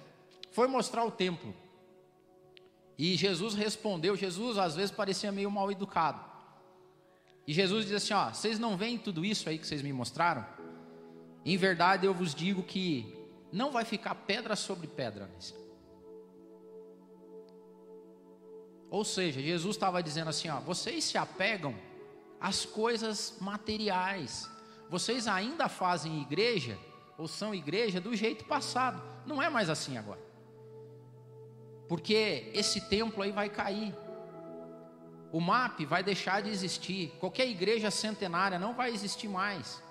foi 0.50 0.66
mostrar 0.66 1.04
o 1.04 1.10
templo. 1.10 1.54
E 2.98 3.14
Jesus 3.16 3.54
respondeu. 3.54 4.16
Jesus 4.16 4.58
às 4.58 4.74
vezes 4.74 4.90
parecia 4.90 5.30
meio 5.30 5.50
mal 5.50 5.70
educado. 5.70 6.20
E 7.46 7.52
Jesus 7.52 7.86
diz 7.86 7.94
assim: 7.94 8.12
Ó, 8.12 8.30
vocês 8.30 8.58
não 8.58 8.76
veem 8.76 8.98
tudo 8.98 9.24
isso 9.24 9.48
aí 9.48 9.56
que 9.56 9.66
vocês 9.66 9.80
me 9.80 9.92
mostraram? 9.92 10.44
Em 11.44 11.56
verdade 11.56 12.04
eu 12.04 12.12
vos 12.12 12.34
digo 12.34 12.62
que 12.62 13.17
não 13.52 13.70
vai 13.70 13.84
ficar 13.84 14.14
pedra 14.14 14.54
sobre 14.56 14.86
pedra. 14.86 15.30
Ou 18.90 19.04
seja, 19.04 19.40
Jesus 19.40 19.76
estava 19.76 20.02
dizendo 20.02 20.30
assim: 20.30 20.48
ó, 20.48 20.60
vocês 20.60 21.04
se 21.04 21.18
apegam 21.18 21.74
às 22.40 22.64
coisas 22.64 23.36
materiais, 23.40 24.48
vocês 24.88 25.26
ainda 25.26 25.68
fazem 25.68 26.22
igreja, 26.22 26.78
ou 27.16 27.28
são 27.28 27.54
igreja 27.54 28.00
do 28.00 28.14
jeito 28.14 28.44
passado, 28.44 29.02
não 29.26 29.42
é 29.42 29.50
mais 29.50 29.68
assim 29.68 29.98
agora, 29.98 30.20
porque 31.88 32.50
esse 32.54 32.88
templo 32.88 33.22
aí 33.22 33.32
vai 33.32 33.50
cair, 33.50 33.94
o 35.32 35.40
MAP 35.40 35.80
vai 35.84 36.02
deixar 36.02 36.40
de 36.42 36.48
existir, 36.48 37.10
qualquer 37.18 37.46
igreja 37.46 37.90
centenária 37.90 38.58
não 38.58 38.74
vai 38.74 38.90
existir 38.90 39.28
mais, 39.28 39.82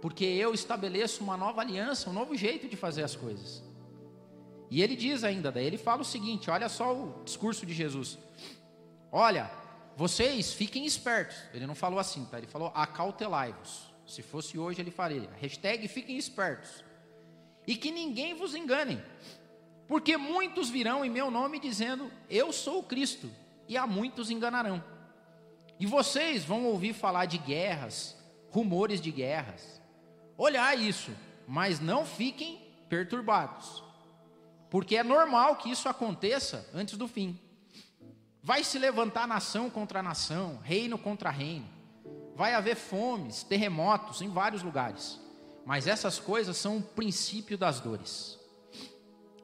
porque 0.00 0.24
eu 0.24 0.54
estabeleço 0.54 1.22
uma 1.22 1.36
nova 1.36 1.60
aliança, 1.60 2.10
um 2.10 2.12
novo 2.12 2.36
jeito 2.36 2.68
de 2.68 2.76
fazer 2.76 3.02
as 3.02 3.16
coisas. 3.16 3.62
E 4.70 4.82
ele 4.82 4.94
diz 4.94 5.24
ainda, 5.24 5.50
daí 5.50 5.66
ele 5.66 5.78
fala 5.78 6.02
o 6.02 6.04
seguinte: 6.04 6.50
olha 6.50 6.68
só 6.68 6.94
o 6.94 7.22
discurso 7.24 7.64
de 7.64 7.72
Jesus. 7.72 8.18
Olha, 9.10 9.50
vocês 9.96 10.52
fiquem 10.52 10.84
espertos. 10.84 11.36
Ele 11.52 11.66
não 11.66 11.74
falou 11.74 11.98
assim, 11.98 12.24
tá? 12.26 12.38
Ele 12.38 12.46
falou 12.46 12.70
acautelai-vos. 12.74 13.88
Se 14.06 14.22
fosse 14.22 14.58
hoje, 14.58 14.80
ele 14.80 14.90
faria. 14.90 15.28
Hashtag 15.40 15.86
fiquem 15.88 16.16
espertos. 16.16 16.84
E 17.66 17.76
que 17.76 17.90
ninguém 17.90 18.34
vos 18.34 18.54
engane. 18.54 19.02
Porque 19.86 20.16
muitos 20.16 20.70
virão 20.70 21.04
em 21.04 21.10
meu 21.10 21.30
nome 21.30 21.58
dizendo: 21.58 22.10
Eu 22.28 22.52
sou 22.52 22.80
o 22.80 22.82
Cristo. 22.82 23.30
E 23.66 23.76
a 23.76 23.86
muitos 23.86 24.30
enganarão. 24.30 24.82
E 25.80 25.86
vocês 25.86 26.44
vão 26.44 26.64
ouvir 26.64 26.92
falar 26.92 27.26
de 27.26 27.38
guerras, 27.38 28.16
rumores 28.50 29.00
de 29.00 29.10
guerras. 29.10 29.80
Olhar 30.38 30.78
isso, 30.78 31.10
mas 31.46 31.80
não 31.80 32.06
fiquem 32.06 32.58
perturbados 32.88 33.86
porque 34.70 34.96
é 34.96 35.02
normal 35.02 35.56
que 35.56 35.70
isso 35.70 35.88
aconteça 35.88 36.68
antes 36.74 36.96
do 36.96 37.08
fim. 37.08 37.38
Vai 38.42 38.62
se 38.62 38.78
levantar 38.78 39.26
nação 39.26 39.68
contra 39.70 40.02
nação, 40.02 40.58
reino 40.62 40.98
contra 40.98 41.30
reino. 41.30 41.66
Vai 42.34 42.54
haver 42.54 42.76
fomes, 42.76 43.42
terremotos 43.42 44.22
em 44.22 44.28
vários 44.28 44.62
lugares. 44.62 45.18
Mas 45.64 45.86
essas 45.86 46.18
coisas 46.18 46.56
são 46.56 46.78
o 46.78 46.82
princípio 46.82 47.58
das 47.58 47.80
dores. 47.80 48.38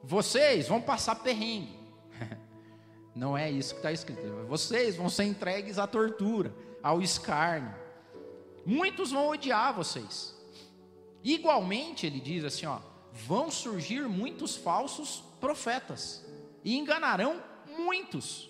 Vocês 0.03 0.67
vão 0.67 0.81
passar 0.81 1.15
perrengue. 1.15 1.77
Não 3.13 3.37
é 3.37 3.49
isso 3.49 3.73
que 3.73 3.79
está 3.79 3.91
escrito. 3.91 4.21
Vocês 4.47 4.95
vão 4.95 5.09
ser 5.09 5.25
entregues 5.25 5.77
à 5.77 5.87
tortura, 5.87 6.53
ao 6.81 7.01
escárnio. 7.01 7.73
Muitos 8.65 9.11
vão 9.11 9.29
odiar 9.29 9.73
vocês. 9.73 10.34
Igualmente, 11.25 12.05
ele 12.05 12.19
diz 12.19 12.43
assim: 12.45 12.67
ó, 12.67 12.79
vão 13.11 13.49
surgir 13.49 14.07
muitos 14.07 14.55
falsos 14.55 15.23
profetas 15.41 16.23
e 16.63 16.77
enganarão 16.77 17.43
muitos. 17.75 18.47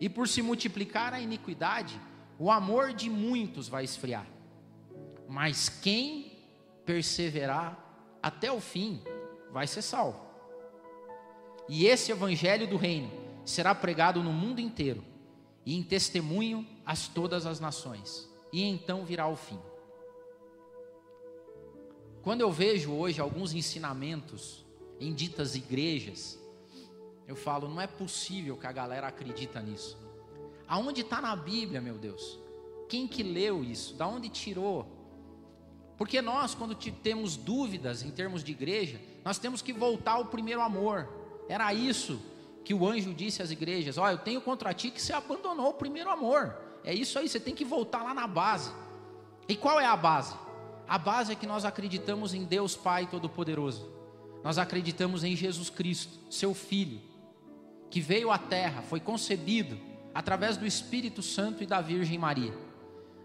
E 0.00 0.08
por 0.08 0.26
se 0.26 0.40
multiplicar 0.40 1.12
a 1.12 1.20
iniquidade, 1.20 2.00
o 2.38 2.50
amor 2.50 2.94
de 2.94 3.10
muitos 3.10 3.68
vai 3.68 3.84
esfriar. 3.84 4.26
Mas 5.28 5.68
quem 5.68 6.38
perseverar 6.86 7.78
até 8.22 8.50
o 8.50 8.60
fim 8.60 9.02
vai 9.52 9.66
ser 9.66 9.82
salvo. 9.82 10.18
E 11.68 11.86
esse 11.86 12.10
evangelho 12.10 12.66
do 12.66 12.78
reino 12.78 13.10
será 13.44 13.74
pregado 13.74 14.22
no 14.22 14.32
mundo 14.32 14.58
inteiro 14.58 15.04
e 15.66 15.76
em 15.76 15.82
testemunho 15.82 16.66
a 16.84 16.94
todas 16.96 17.44
as 17.44 17.60
nações. 17.60 18.26
E 18.50 18.62
então 18.62 19.04
virá 19.04 19.28
o 19.28 19.36
fim. 19.36 19.58
Quando 22.22 22.42
eu 22.42 22.50
vejo 22.52 22.92
hoje 22.92 23.20
alguns 23.20 23.54
ensinamentos 23.54 24.64
em 24.98 25.12
ditas 25.14 25.54
igrejas, 25.54 26.38
eu 27.26 27.34
falo, 27.34 27.68
não 27.68 27.80
é 27.80 27.86
possível 27.86 28.56
que 28.56 28.66
a 28.66 28.72
galera 28.72 29.06
acredita 29.06 29.60
nisso. 29.60 29.96
Aonde 30.68 31.00
está 31.00 31.20
na 31.20 31.34
Bíblia, 31.34 31.80
meu 31.80 31.96
Deus? 31.96 32.38
Quem 32.88 33.08
que 33.08 33.22
leu 33.22 33.64
isso? 33.64 33.94
Da 33.94 34.06
onde 34.06 34.28
tirou? 34.28 34.86
Porque 35.96 36.20
nós, 36.20 36.54
quando 36.54 36.74
temos 36.74 37.36
dúvidas 37.36 38.02
em 38.02 38.10
termos 38.10 38.42
de 38.42 38.52
igreja, 38.52 39.00
nós 39.24 39.38
temos 39.38 39.62
que 39.62 39.72
voltar 39.72 40.12
ao 40.12 40.26
primeiro 40.26 40.60
amor. 40.60 41.08
Era 41.48 41.72
isso 41.72 42.20
que 42.64 42.74
o 42.74 42.86
anjo 42.86 43.14
disse 43.14 43.42
às 43.42 43.50
igrejas: 43.50 43.98
Olha, 43.98 44.14
eu 44.14 44.18
tenho 44.18 44.40
contra 44.40 44.72
ti 44.74 44.90
que 44.90 45.00
você 45.00 45.12
abandonou 45.12 45.70
o 45.70 45.74
primeiro 45.74 46.10
amor. 46.10 46.56
É 46.84 46.94
isso 46.94 47.18
aí, 47.18 47.28
você 47.28 47.38
tem 47.38 47.54
que 47.54 47.64
voltar 47.64 48.02
lá 48.02 48.14
na 48.14 48.26
base. 48.26 48.72
E 49.48 49.56
qual 49.56 49.78
é 49.78 49.86
a 49.86 49.96
base? 49.96 50.34
A 50.90 50.98
base 50.98 51.30
é 51.30 51.36
que 51.36 51.46
nós 51.46 51.64
acreditamos 51.64 52.34
em 52.34 52.44
Deus 52.44 52.74
Pai 52.74 53.06
Todo-Poderoso. 53.06 53.88
Nós 54.42 54.58
acreditamos 54.58 55.22
em 55.22 55.36
Jesus 55.36 55.70
Cristo, 55.70 56.18
seu 56.28 56.52
Filho, 56.52 57.00
que 57.88 58.00
veio 58.00 58.28
à 58.32 58.36
terra, 58.36 58.82
foi 58.82 58.98
concebido 58.98 59.78
através 60.12 60.56
do 60.56 60.66
Espírito 60.66 61.22
Santo 61.22 61.62
e 61.62 61.66
da 61.66 61.80
Virgem 61.80 62.18
Maria. 62.18 62.52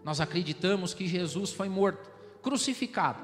Nós 0.04 0.20
acreditamos 0.20 0.94
que 0.94 1.08
Jesus 1.08 1.50
foi 1.50 1.68
morto, 1.68 2.08
crucificado, 2.40 3.20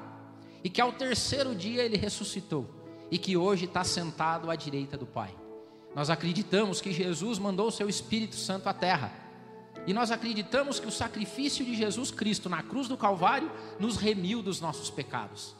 e 0.61 0.69
que 0.69 0.81
ao 0.81 0.91
terceiro 0.91 1.55
dia 1.55 1.81
ele 1.81 1.95
ressuscitou, 1.95 2.69
e 3.09 3.17
que 3.17 3.37
hoje 3.37 3.63
está 3.63 3.85
sentado 3.85 4.51
à 4.51 4.57
direita 4.57 4.97
do 4.97 5.05
Pai. 5.05 5.33
Nós 5.95 6.09
acreditamos 6.09 6.81
que 6.81 6.91
Jesus 6.91 7.39
mandou 7.39 7.71
seu 7.71 7.87
Espírito 7.87 8.35
Santo 8.35 8.67
à 8.67 8.73
terra 8.73 9.22
e 9.85 9.93
nós 9.93 10.11
acreditamos 10.11 10.79
que 10.79 10.87
o 10.87 10.91
sacrifício 10.91 11.65
de 11.65 11.75
Jesus 11.75 12.11
Cristo 12.11 12.49
na 12.49 12.63
cruz 12.63 12.87
do 12.87 12.97
Calvário 12.97 13.51
nos 13.79 13.97
remiu 13.97 14.41
dos 14.41 14.61
nossos 14.61 14.89
pecados. 14.89 15.55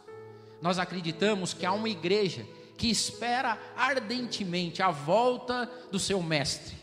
Nós 0.61 0.79
acreditamos 0.79 1.53
que 1.53 1.65
há 1.65 1.73
uma 1.73 1.89
igreja 1.89 2.45
que 2.77 2.87
espera 2.87 3.59
ardentemente 3.75 4.81
a 4.81 4.91
volta 4.91 5.69
do 5.91 5.99
seu 5.99 6.21
Mestre. 6.23 6.75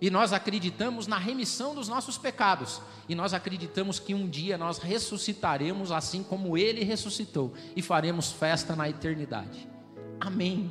E 0.00 0.10
nós 0.10 0.32
acreditamos 0.32 1.06
na 1.06 1.16
remissão 1.16 1.74
dos 1.74 1.88
nossos 1.88 2.18
pecados. 2.18 2.82
E 3.08 3.14
nós 3.14 3.32
acreditamos 3.32 3.98
que 3.98 4.12
um 4.12 4.28
dia 4.28 4.58
nós 4.58 4.78
ressuscitaremos 4.78 5.92
assim 5.92 6.22
como 6.22 6.58
ele 6.58 6.84
ressuscitou 6.84 7.54
e 7.74 7.80
faremos 7.80 8.32
festa 8.32 8.74
na 8.74 8.90
eternidade. 8.90 9.68
Amém. 10.20 10.70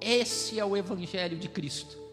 Esse 0.00 0.58
é 0.58 0.64
o 0.64 0.76
Evangelho 0.76 1.38
de 1.38 1.48
Cristo. 1.48 2.07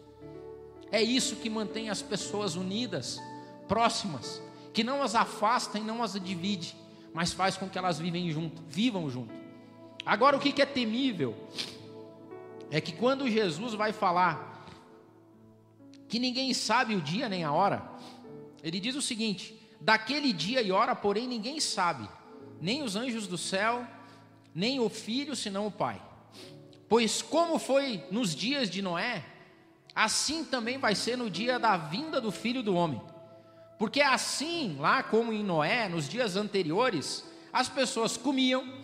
É 0.90 1.02
isso 1.02 1.36
que 1.36 1.50
mantém 1.50 1.90
as 1.90 2.02
pessoas 2.02 2.54
unidas, 2.54 3.20
próximas, 3.66 4.40
que 4.72 4.84
não 4.84 5.02
as 5.02 5.14
afasta 5.14 5.78
e 5.78 5.82
não 5.82 6.02
as 6.02 6.12
divide, 6.12 6.76
mas 7.12 7.32
faz 7.32 7.56
com 7.56 7.68
que 7.68 7.78
elas 7.78 7.98
vivem 7.98 8.30
junto, 8.30 8.62
vivam 8.68 9.08
junto. 9.10 9.34
Agora 10.04 10.36
o 10.36 10.40
que 10.40 10.60
é 10.62 10.66
temível 10.66 11.34
é 12.70 12.80
que 12.80 12.92
quando 12.92 13.28
Jesus 13.28 13.74
vai 13.74 13.92
falar 13.92 14.64
que 16.08 16.18
ninguém 16.18 16.54
sabe 16.54 16.94
o 16.94 17.00
dia 17.00 17.28
nem 17.28 17.42
a 17.42 17.52
hora, 17.52 17.90
ele 18.62 18.78
diz 18.78 18.94
o 18.94 19.02
seguinte: 19.02 19.58
daquele 19.80 20.32
dia 20.32 20.62
e 20.62 20.70
hora, 20.70 20.94
porém, 20.94 21.26
ninguém 21.26 21.58
sabe, 21.60 22.08
nem 22.60 22.82
os 22.82 22.96
anjos 22.96 23.26
do 23.26 23.36
céu, 23.36 23.86
nem 24.54 24.80
o 24.80 24.88
filho, 24.88 25.34
senão 25.34 25.66
o 25.66 25.72
Pai. 25.72 26.00
Pois 26.88 27.20
como 27.20 27.58
foi 27.58 28.04
nos 28.10 28.34
dias 28.34 28.70
de 28.70 28.80
Noé, 28.80 29.24
assim 29.96 30.44
também 30.44 30.76
vai 30.76 30.94
ser 30.94 31.16
no 31.16 31.30
dia 31.30 31.58
da 31.58 31.78
vinda 31.78 32.20
do 32.20 32.30
filho 32.30 32.62
do 32.62 32.74
homem. 32.74 33.00
Porque 33.78 34.02
assim, 34.02 34.76
lá 34.78 35.02
como 35.02 35.32
em 35.32 35.42
Noé, 35.42 35.88
nos 35.88 36.06
dias 36.06 36.36
anteriores, 36.36 37.24
as 37.50 37.66
pessoas 37.66 38.14
comiam, 38.14 38.80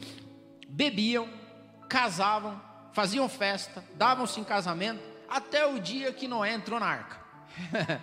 bebiam, 0.66 1.28
casavam, 1.86 2.58
faziam 2.92 3.28
festa, 3.28 3.84
davam-se 3.94 4.40
em 4.40 4.44
casamento, 4.44 5.02
até 5.28 5.66
o 5.66 5.78
dia 5.78 6.12
que 6.14 6.26
Noé 6.26 6.54
entrou 6.54 6.80
na 6.80 6.86
arca. 6.86 7.20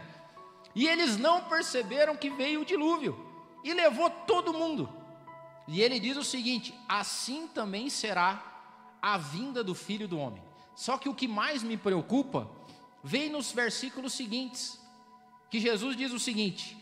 e 0.75 0.87
eles 0.87 1.17
não 1.17 1.45
perceberam 1.45 2.15
que 2.15 2.29
veio 2.29 2.61
o 2.61 2.65
dilúvio 2.65 3.25
e 3.63 3.73
levou 3.73 4.11
todo 4.11 4.53
mundo. 4.53 4.87
E 5.67 5.81
ele 5.81 5.99
diz 5.99 6.15
o 6.15 6.23
seguinte: 6.23 6.73
assim 6.87 7.47
também 7.47 7.89
será 7.89 8.43
a 9.01 9.17
vinda 9.17 9.63
do 9.63 9.73
filho 9.73 10.07
do 10.07 10.19
homem. 10.19 10.43
Só 10.75 10.97
que 10.97 11.09
o 11.09 11.15
que 11.15 11.27
mais 11.27 11.63
me 11.63 11.75
preocupa 11.75 12.58
vem 13.03 13.29
nos 13.29 13.51
versículos 13.51 14.13
seguintes, 14.13 14.79
que 15.49 15.59
Jesus 15.59 15.95
diz 15.95 16.11
o 16.11 16.19
seguinte: 16.19 16.77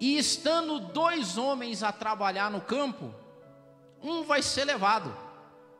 E 0.00 0.16
estando 0.18 0.78
dois 0.78 1.38
homens 1.38 1.82
a 1.82 1.92
trabalhar 1.92 2.50
no 2.50 2.60
campo, 2.60 3.14
um 4.02 4.22
vai 4.22 4.42
ser 4.42 4.64
levado 4.64 5.16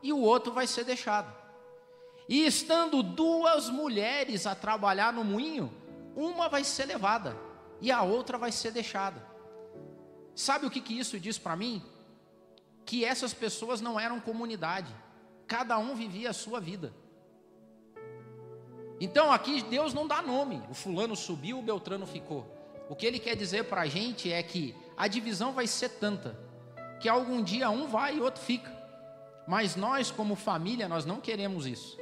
e 0.03 0.13
o 0.13 0.21
outro 0.21 0.53
vai 0.53 0.67
ser 0.67 0.85
deixado. 0.85 1.33
E 2.29 2.45
estando 2.45 3.03
duas 3.03 3.69
mulheres 3.69 4.47
a 4.47 4.55
trabalhar 4.55 5.13
no 5.13 5.23
moinho, 5.23 5.73
uma 6.17 6.49
vai 6.49 6.65
ser 6.65 6.87
levada 6.87 7.37
e 7.81 7.93
a 7.93 8.03
outra 8.03 8.37
vai 8.37 8.51
ser 8.51 8.73
deixada. 8.73 9.25
Sabe 10.35 10.67
o 10.67 10.71
que, 10.71 10.81
que 10.81 10.99
isso 10.99 11.21
diz 11.21 11.39
para 11.39 11.57
mim? 11.57 11.83
Que 12.85 13.05
essas 13.05 13.33
pessoas 13.33 13.81
não 13.81 13.99
eram 13.99 14.21
comunidade, 14.21 14.95
cada 15.47 15.79
um 15.79 15.95
vivia 15.95 16.31
a 16.31 16.35
sua 16.35 16.61
vida. 16.61 16.93
Então 19.01 19.31
aqui 19.31 19.63
Deus 19.63 19.93
não 19.93 20.07
dá 20.07 20.23
nome, 20.23 20.63
o 20.71 20.75
fulano 20.75 21.15
subiu, 21.15 21.59
o 21.59 21.63
Beltrano 21.63 22.07
ficou. 22.07 22.47
O 22.89 22.95
que 22.95 23.05
ele 23.05 23.19
quer 23.19 23.37
dizer 23.37 23.65
para 23.65 23.83
a 23.83 23.87
gente 23.87 24.33
é 24.33 24.43
que 24.43 24.75
a 24.97 25.09
divisão 25.09 25.53
vai 25.53 25.67
ser 25.67 25.91
tanta, 25.91 26.39
que 27.01 27.09
algum 27.09 27.43
dia 27.43 27.69
um 27.69 27.87
vai 27.87 28.17
e 28.17 28.21
outro 28.21 28.43
fica. 28.43 28.75
Mas 29.47 29.77
nós, 29.77 30.11
como 30.11 30.35
família, 30.35 30.89
nós 30.89 31.05
não 31.05 31.21
queremos 31.21 31.67
isso. 31.67 31.99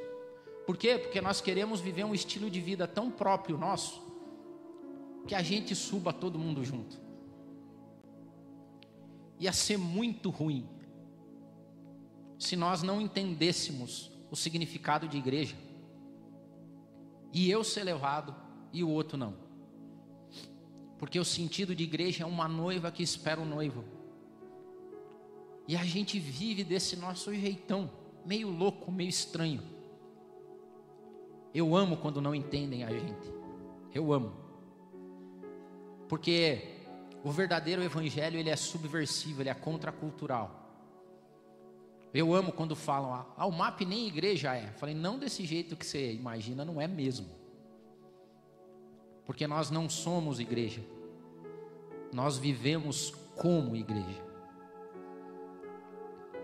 Por 0.66 0.76
quê? 0.76 0.98
Porque 0.98 1.20
nós 1.20 1.40
queremos 1.40 1.80
viver 1.80 2.04
um 2.04 2.14
estilo 2.14 2.48
de 2.48 2.60
vida 2.60 2.86
tão 2.86 3.10
próprio 3.10 3.58
nosso, 3.58 4.02
que 5.26 5.34
a 5.34 5.42
gente 5.42 5.74
suba 5.74 6.12
todo 6.12 6.38
mundo 6.38 6.64
junto. 6.64 6.98
Ia 9.38 9.52
ser 9.52 9.76
muito 9.76 10.30
ruim 10.30 10.68
se 12.38 12.56
nós 12.56 12.82
não 12.82 13.00
entendêssemos 13.00 14.10
o 14.30 14.36
significado 14.36 15.08
de 15.08 15.16
igreja 15.16 15.56
e 17.34 17.50
eu 17.50 17.64
ser 17.64 17.82
levado 17.82 18.34
e 18.72 18.84
o 18.84 18.88
outro 18.88 19.18
não. 19.18 19.34
Porque 20.96 21.18
o 21.18 21.24
sentido 21.24 21.74
de 21.74 21.82
igreja 21.82 22.22
é 22.22 22.26
uma 22.26 22.46
noiva 22.46 22.92
que 22.92 23.02
espera 23.02 23.40
o 23.40 23.44
noivo. 23.44 23.84
E 25.66 25.76
a 25.76 25.84
gente 25.84 26.18
vive 26.20 26.62
desse 26.62 26.96
nosso 26.96 27.34
jeitão, 27.34 27.90
meio 28.24 28.48
louco, 28.48 28.92
meio 28.92 29.10
estranho. 29.10 29.62
Eu 31.52 31.74
amo 31.74 31.96
quando 31.96 32.20
não 32.20 32.34
entendem 32.34 32.84
a 32.84 32.90
gente. 32.90 33.32
Eu 33.92 34.12
amo. 34.12 34.32
Porque 36.08 36.78
o 37.24 37.30
verdadeiro 37.30 37.82
evangelho, 37.82 38.38
ele 38.38 38.50
é 38.50 38.56
subversivo, 38.56 39.42
ele 39.42 39.48
é 39.48 39.54
contracultural. 39.54 40.63
Eu 42.14 42.32
amo 42.32 42.52
quando 42.52 42.76
falam, 42.76 43.12
ah, 43.12 43.26
ah, 43.36 43.44
o 43.44 43.50
MAP 43.50 43.80
nem 43.84 44.06
igreja 44.06 44.54
é. 44.54 44.68
falei, 44.74 44.94
não 44.94 45.18
desse 45.18 45.44
jeito 45.44 45.74
que 45.74 45.84
você 45.84 46.12
imagina, 46.12 46.64
não 46.64 46.80
é 46.80 46.86
mesmo. 46.86 47.28
Porque 49.26 49.48
nós 49.48 49.68
não 49.68 49.90
somos 49.90 50.38
igreja. 50.38 50.80
Nós 52.12 52.38
vivemos 52.38 53.10
como 53.34 53.74
igreja. 53.74 54.22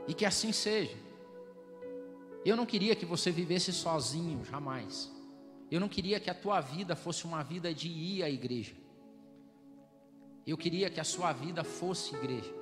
E 0.09 0.13
que 0.13 0.25
assim 0.25 0.51
seja. 0.51 0.97
Eu 2.45 2.57
não 2.57 2.67
queria 2.67 2.97
que 2.97 3.07
você 3.07 3.31
vivesse 3.31 3.73
sozinho, 3.73 4.45
jamais. 4.45 5.09
Eu 5.71 5.79
não 5.79 5.89
queria 5.89 6.19
que 6.19 6.31
a 6.31 6.35
tua 6.35 6.61
vida 6.61 6.97
fosse 6.97 7.25
uma 7.25 7.45
vida 7.45 7.73
de 7.73 7.87
ir 7.87 8.25
à 8.25 8.29
igreja. 8.29 8.75
Eu 10.45 10.57
queria 10.57 10.91
que 10.91 10.99
a 10.99 11.05
sua 11.05 11.33
vida 11.33 11.63
fosse 11.63 12.13
igreja. 12.17 12.60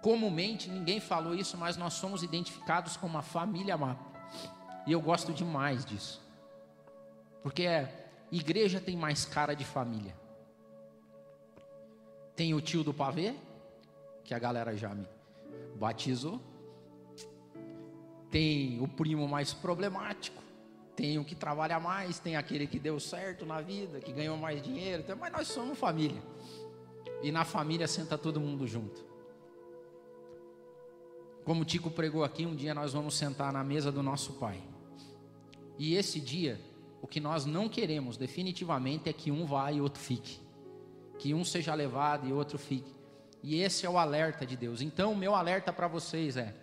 Comumente 0.00 0.70
ninguém 0.70 0.98
falou 1.00 1.34
isso, 1.34 1.56
mas 1.58 1.76
nós 1.76 1.94
somos 1.94 2.22
identificados 2.22 2.96
como 2.96 3.14
uma 3.14 3.22
família 3.22 3.74
amada. 3.74 3.98
E 4.86 4.92
eu 4.92 5.00
gosto 5.00 5.32
demais 5.32 5.84
disso. 5.84 6.22
Porque 7.42 7.64
é, 7.64 8.10
igreja 8.32 8.80
tem 8.80 8.96
mais 8.96 9.24
cara 9.24 9.54
de 9.54 9.64
família. 9.64 10.14
Tem 12.34 12.54
o 12.54 12.60
tio 12.60 12.82
do 12.82 12.94
pavê, 12.94 13.34
que 14.24 14.32
a 14.32 14.38
galera 14.38 14.74
já 14.76 14.94
me 14.94 15.06
batizou. 15.76 16.40
Tem 18.30 18.80
o 18.80 18.88
primo 18.88 19.28
mais 19.28 19.52
problemático. 19.52 20.42
Tem 20.96 21.18
o 21.18 21.24
que 21.24 21.34
trabalha 21.34 21.80
mais, 21.80 22.18
tem 22.18 22.36
aquele 22.36 22.66
que 22.66 22.78
deu 22.78 23.00
certo 23.00 23.46
na 23.46 23.60
vida, 23.60 24.00
que 24.00 24.12
ganhou 24.12 24.36
mais 24.36 24.62
dinheiro, 24.62 25.02
mas 25.18 25.32
nós 25.32 25.48
somos 25.48 25.78
família. 25.78 26.22
E 27.22 27.32
na 27.32 27.44
família 27.44 27.88
senta 27.88 28.18
todo 28.18 28.38
mundo 28.38 28.66
junto. 28.66 29.09
Como 31.44 31.62
o 31.62 31.64
Tico 31.64 31.90
pregou 31.90 32.22
aqui, 32.22 32.44
um 32.44 32.54
dia 32.54 32.74
nós 32.74 32.92
vamos 32.92 33.14
sentar 33.14 33.52
na 33.52 33.64
mesa 33.64 33.90
do 33.90 34.02
nosso 34.02 34.34
Pai. 34.34 34.62
E 35.78 35.94
esse 35.94 36.20
dia, 36.20 36.60
o 37.00 37.06
que 37.06 37.20
nós 37.20 37.46
não 37.46 37.68
queremos 37.68 38.16
definitivamente 38.16 39.08
é 39.08 39.12
que 39.12 39.30
um 39.30 39.46
vá 39.46 39.72
e 39.72 39.80
outro 39.80 40.00
fique. 40.00 40.38
Que 41.18 41.32
um 41.32 41.44
seja 41.44 41.74
levado 41.74 42.28
e 42.28 42.32
outro 42.32 42.58
fique. 42.58 42.94
E 43.42 43.60
esse 43.60 43.86
é 43.86 43.90
o 43.90 43.96
alerta 43.96 44.44
de 44.44 44.56
Deus. 44.56 44.82
Então, 44.82 45.12
o 45.12 45.16
meu 45.16 45.34
alerta 45.34 45.72
para 45.72 45.88
vocês 45.88 46.36
é: 46.36 46.54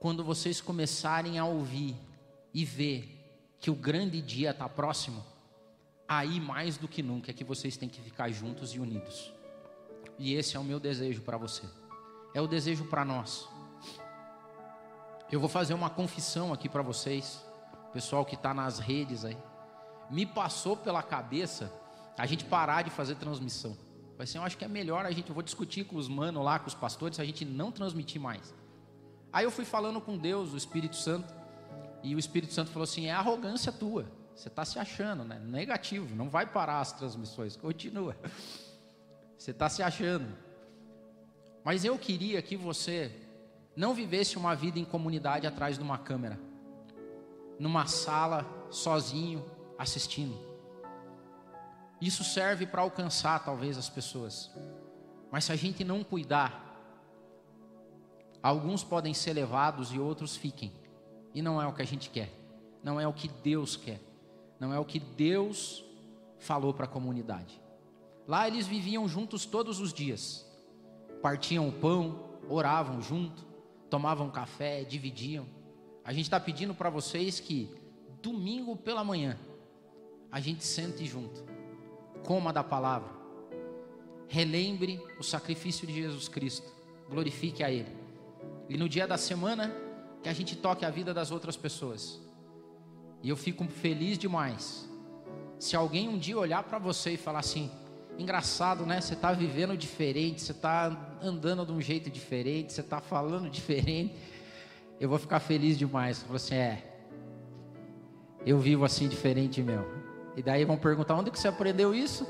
quando 0.00 0.24
vocês 0.24 0.60
começarem 0.60 1.38
a 1.38 1.44
ouvir 1.44 1.94
e 2.54 2.64
ver 2.64 3.12
que 3.60 3.70
o 3.70 3.74
grande 3.74 4.22
dia 4.22 4.50
está 4.50 4.66
próximo, 4.66 5.22
aí 6.08 6.40
mais 6.40 6.78
do 6.78 6.88
que 6.88 7.02
nunca 7.02 7.30
é 7.30 7.34
que 7.34 7.44
vocês 7.44 7.76
têm 7.76 7.88
que 7.88 8.00
ficar 8.00 8.30
juntos 8.30 8.74
e 8.74 8.80
unidos. 8.80 9.30
E 10.18 10.32
esse 10.32 10.56
é 10.56 10.60
o 10.60 10.64
meu 10.64 10.80
desejo 10.80 11.20
para 11.20 11.36
você 11.36 11.66
é 12.36 12.40
o 12.42 12.46
desejo 12.46 12.84
para 12.84 13.02
nós. 13.02 13.48
Eu 15.32 15.40
vou 15.40 15.48
fazer 15.48 15.72
uma 15.72 15.88
confissão 15.88 16.52
aqui 16.52 16.68
para 16.68 16.82
vocês, 16.82 17.42
pessoal 17.94 18.26
que 18.26 18.34
está 18.34 18.52
nas 18.52 18.78
redes 18.78 19.24
aí. 19.24 19.38
Me 20.10 20.26
passou 20.26 20.76
pela 20.76 21.02
cabeça 21.02 21.72
a 22.18 22.26
gente 22.26 22.44
parar 22.44 22.82
de 22.82 22.90
fazer 22.90 23.14
transmissão. 23.14 23.74
Vai 24.18 24.26
ser, 24.26 24.36
eu 24.36 24.42
acho 24.42 24.58
que 24.58 24.66
é 24.66 24.68
melhor 24.68 25.06
a 25.06 25.10
gente, 25.10 25.30
eu 25.30 25.34
vou 25.34 25.42
discutir 25.42 25.84
com 25.84 25.96
os 25.96 26.08
manos 26.08 26.44
lá, 26.44 26.58
com 26.58 26.66
os 26.66 26.74
pastores, 26.74 27.18
a 27.18 27.24
gente 27.24 27.42
não 27.42 27.72
transmitir 27.72 28.20
mais. 28.20 28.54
Aí 29.32 29.44
eu 29.46 29.50
fui 29.50 29.64
falando 29.64 29.98
com 29.98 30.18
Deus, 30.18 30.52
o 30.52 30.58
Espírito 30.58 30.96
Santo, 30.96 31.34
e 32.02 32.14
o 32.14 32.18
Espírito 32.18 32.52
Santo 32.52 32.70
falou 32.70 32.84
assim: 32.84 33.06
é 33.06 33.12
arrogância 33.12 33.72
tua, 33.72 34.06
você 34.34 34.48
está 34.48 34.62
se 34.62 34.78
achando, 34.78 35.24
né? 35.24 35.38
Negativo, 35.38 36.14
não 36.14 36.28
vai 36.28 36.44
parar 36.44 36.80
as 36.80 36.92
transmissões, 36.92 37.56
continua. 37.56 38.14
Você 39.38 39.50
está 39.50 39.68
se 39.68 39.82
achando. 39.82 40.45
Mas 41.66 41.84
eu 41.84 41.98
queria 41.98 42.40
que 42.40 42.56
você 42.56 43.10
não 43.74 43.92
vivesse 43.92 44.38
uma 44.38 44.54
vida 44.54 44.78
em 44.78 44.84
comunidade 44.84 45.48
atrás 45.48 45.76
de 45.76 45.82
uma 45.82 45.98
câmera, 45.98 46.38
numa 47.58 47.86
sala, 47.86 48.46
sozinho, 48.70 49.44
assistindo. 49.76 50.38
Isso 52.00 52.22
serve 52.22 52.66
para 52.66 52.82
alcançar 52.82 53.44
talvez 53.44 53.76
as 53.76 53.88
pessoas, 53.88 54.48
mas 55.28 55.42
se 55.42 55.50
a 55.50 55.56
gente 55.56 55.82
não 55.82 56.04
cuidar, 56.04 56.78
alguns 58.40 58.84
podem 58.84 59.12
ser 59.12 59.32
levados 59.32 59.92
e 59.92 59.98
outros 59.98 60.36
fiquem, 60.36 60.72
e 61.34 61.42
não 61.42 61.60
é 61.60 61.66
o 61.66 61.72
que 61.72 61.82
a 61.82 61.86
gente 61.86 62.10
quer, 62.10 62.30
não 62.80 63.00
é 63.00 63.08
o 63.08 63.12
que 63.12 63.26
Deus 63.26 63.74
quer, 63.74 64.00
não 64.60 64.72
é 64.72 64.78
o 64.78 64.84
que 64.84 65.00
Deus 65.00 65.84
falou 66.38 66.72
para 66.72 66.84
a 66.84 66.88
comunidade. 66.88 67.60
Lá 68.24 68.46
eles 68.46 68.68
viviam 68.68 69.08
juntos 69.08 69.44
todos 69.44 69.80
os 69.80 69.92
dias, 69.92 70.45
partiam 71.22 71.68
o 71.68 71.72
pão, 71.72 72.20
oravam 72.48 73.00
junto, 73.00 73.44
tomavam 73.90 74.30
café, 74.30 74.84
dividiam. 74.84 75.46
A 76.04 76.12
gente 76.12 76.24
está 76.24 76.38
pedindo 76.38 76.74
para 76.74 76.90
vocês 76.90 77.40
que 77.40 77.74
domingo 78.22 78.76
pela 78.76 79.04
manhã 79.04 79.38
a 80.30 80.40
gente 80.40 80.64
sente 80.64 81.04
junto, 81.04 81.44
coma 82.24 82.52
da 82.52 82.62
palavra, 82.62 83.10
relembre 84.28 85.00
o 85.18 85.22
sacrifício 85.22 85.86
de 85.86 85.94
Jesus 85.94 86.28
Cristo, 86.28 86.70
glorifique 87.08 87.62
a 87.62 87.70
Ele. 87.70 87.94
E 88.68 88.76
no 88.76 88.88
dia 88.88 89.06
da 89.06 89.16
semana 89.16 89.74
que 90.22 90.28
a 90.28 90.32
gente 90.32 90.56
toque 90.56 90.84
a 90.84 90.90
vida 90.90 91.14
das 91.14 91.30
outras 91.30 91.56
pessoas. 91.56 92.20
E 93.22 93.28
eu 93.28 93.36
fico 93.36 93.64
feliz 93.66 94.18
demais 94.18 94.88
se 95.58 95.74
alguém 95.74 96.08
um 96.08 96.18
dia 96.18 96.38
olhar 96.38 96.62
para 96.64 96.78
você 96.78 97.12
e 97.12 97.16
falar 97.16 97.40
assim: 97.40 97.70
Engraçado, 98.18 98.86
né? 98.86 99.00
Você 99.00 99.14
está 99.14 99.32
vivendo 99.32 99.76
diferente, 99.76 100.40
você 100.40 100.52
está 100.52 101.18
andando 101.22 101.66
de 101.66 101.72
um 101.72 101.80
jeito 101.80 102.10
diferente, 102.10 102.72
você 102.72 102.80
está 102.80 103.00
falando 103.00 103.48
diferente. 103.50 104.14
Eu 104.98 105.08
vou 105.08 105.18
ficar 105.18 105.40
feliz 105.40 105.76
demais. 105.76 106.24
Você 106.28 106.54
assim, 106.54 106.62
é, 106.62 106.96
eu 108.46 108.58
vivo 108.58 108.84
assim 108.84 109.08
diferente, 109.08 109.62
meu. 109.62 109.84
E 110.36 110.42
daí 110.42 110.64
vão 110.64 110.78
perguntar 110.78 111.14
onde 111.14 111.30
que 111.30 111.38
você 111.38 111.48
aprendeu 111.48 111.94
isso? 111.94 112.26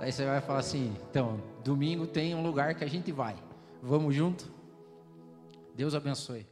Aí 0.00 0.12
você 0.12 0.24
vai 0.24 0.40
falar 0.40 0.60
assim, 0.60 0.96
então, 1.10 1.42
domingo 1.64 2.06
tem 2.06 2.34
um 2.34 2.42
lugar 2.42 2.74
que 2.74 2.84
a 2.84 2.88
gente 2.88 3.10
vai. 3.12 3.36
Vamos 3.82 4.14
junto? 4.14 4.50
Deus 5.74 5.94
abençoe. 5.94 6.46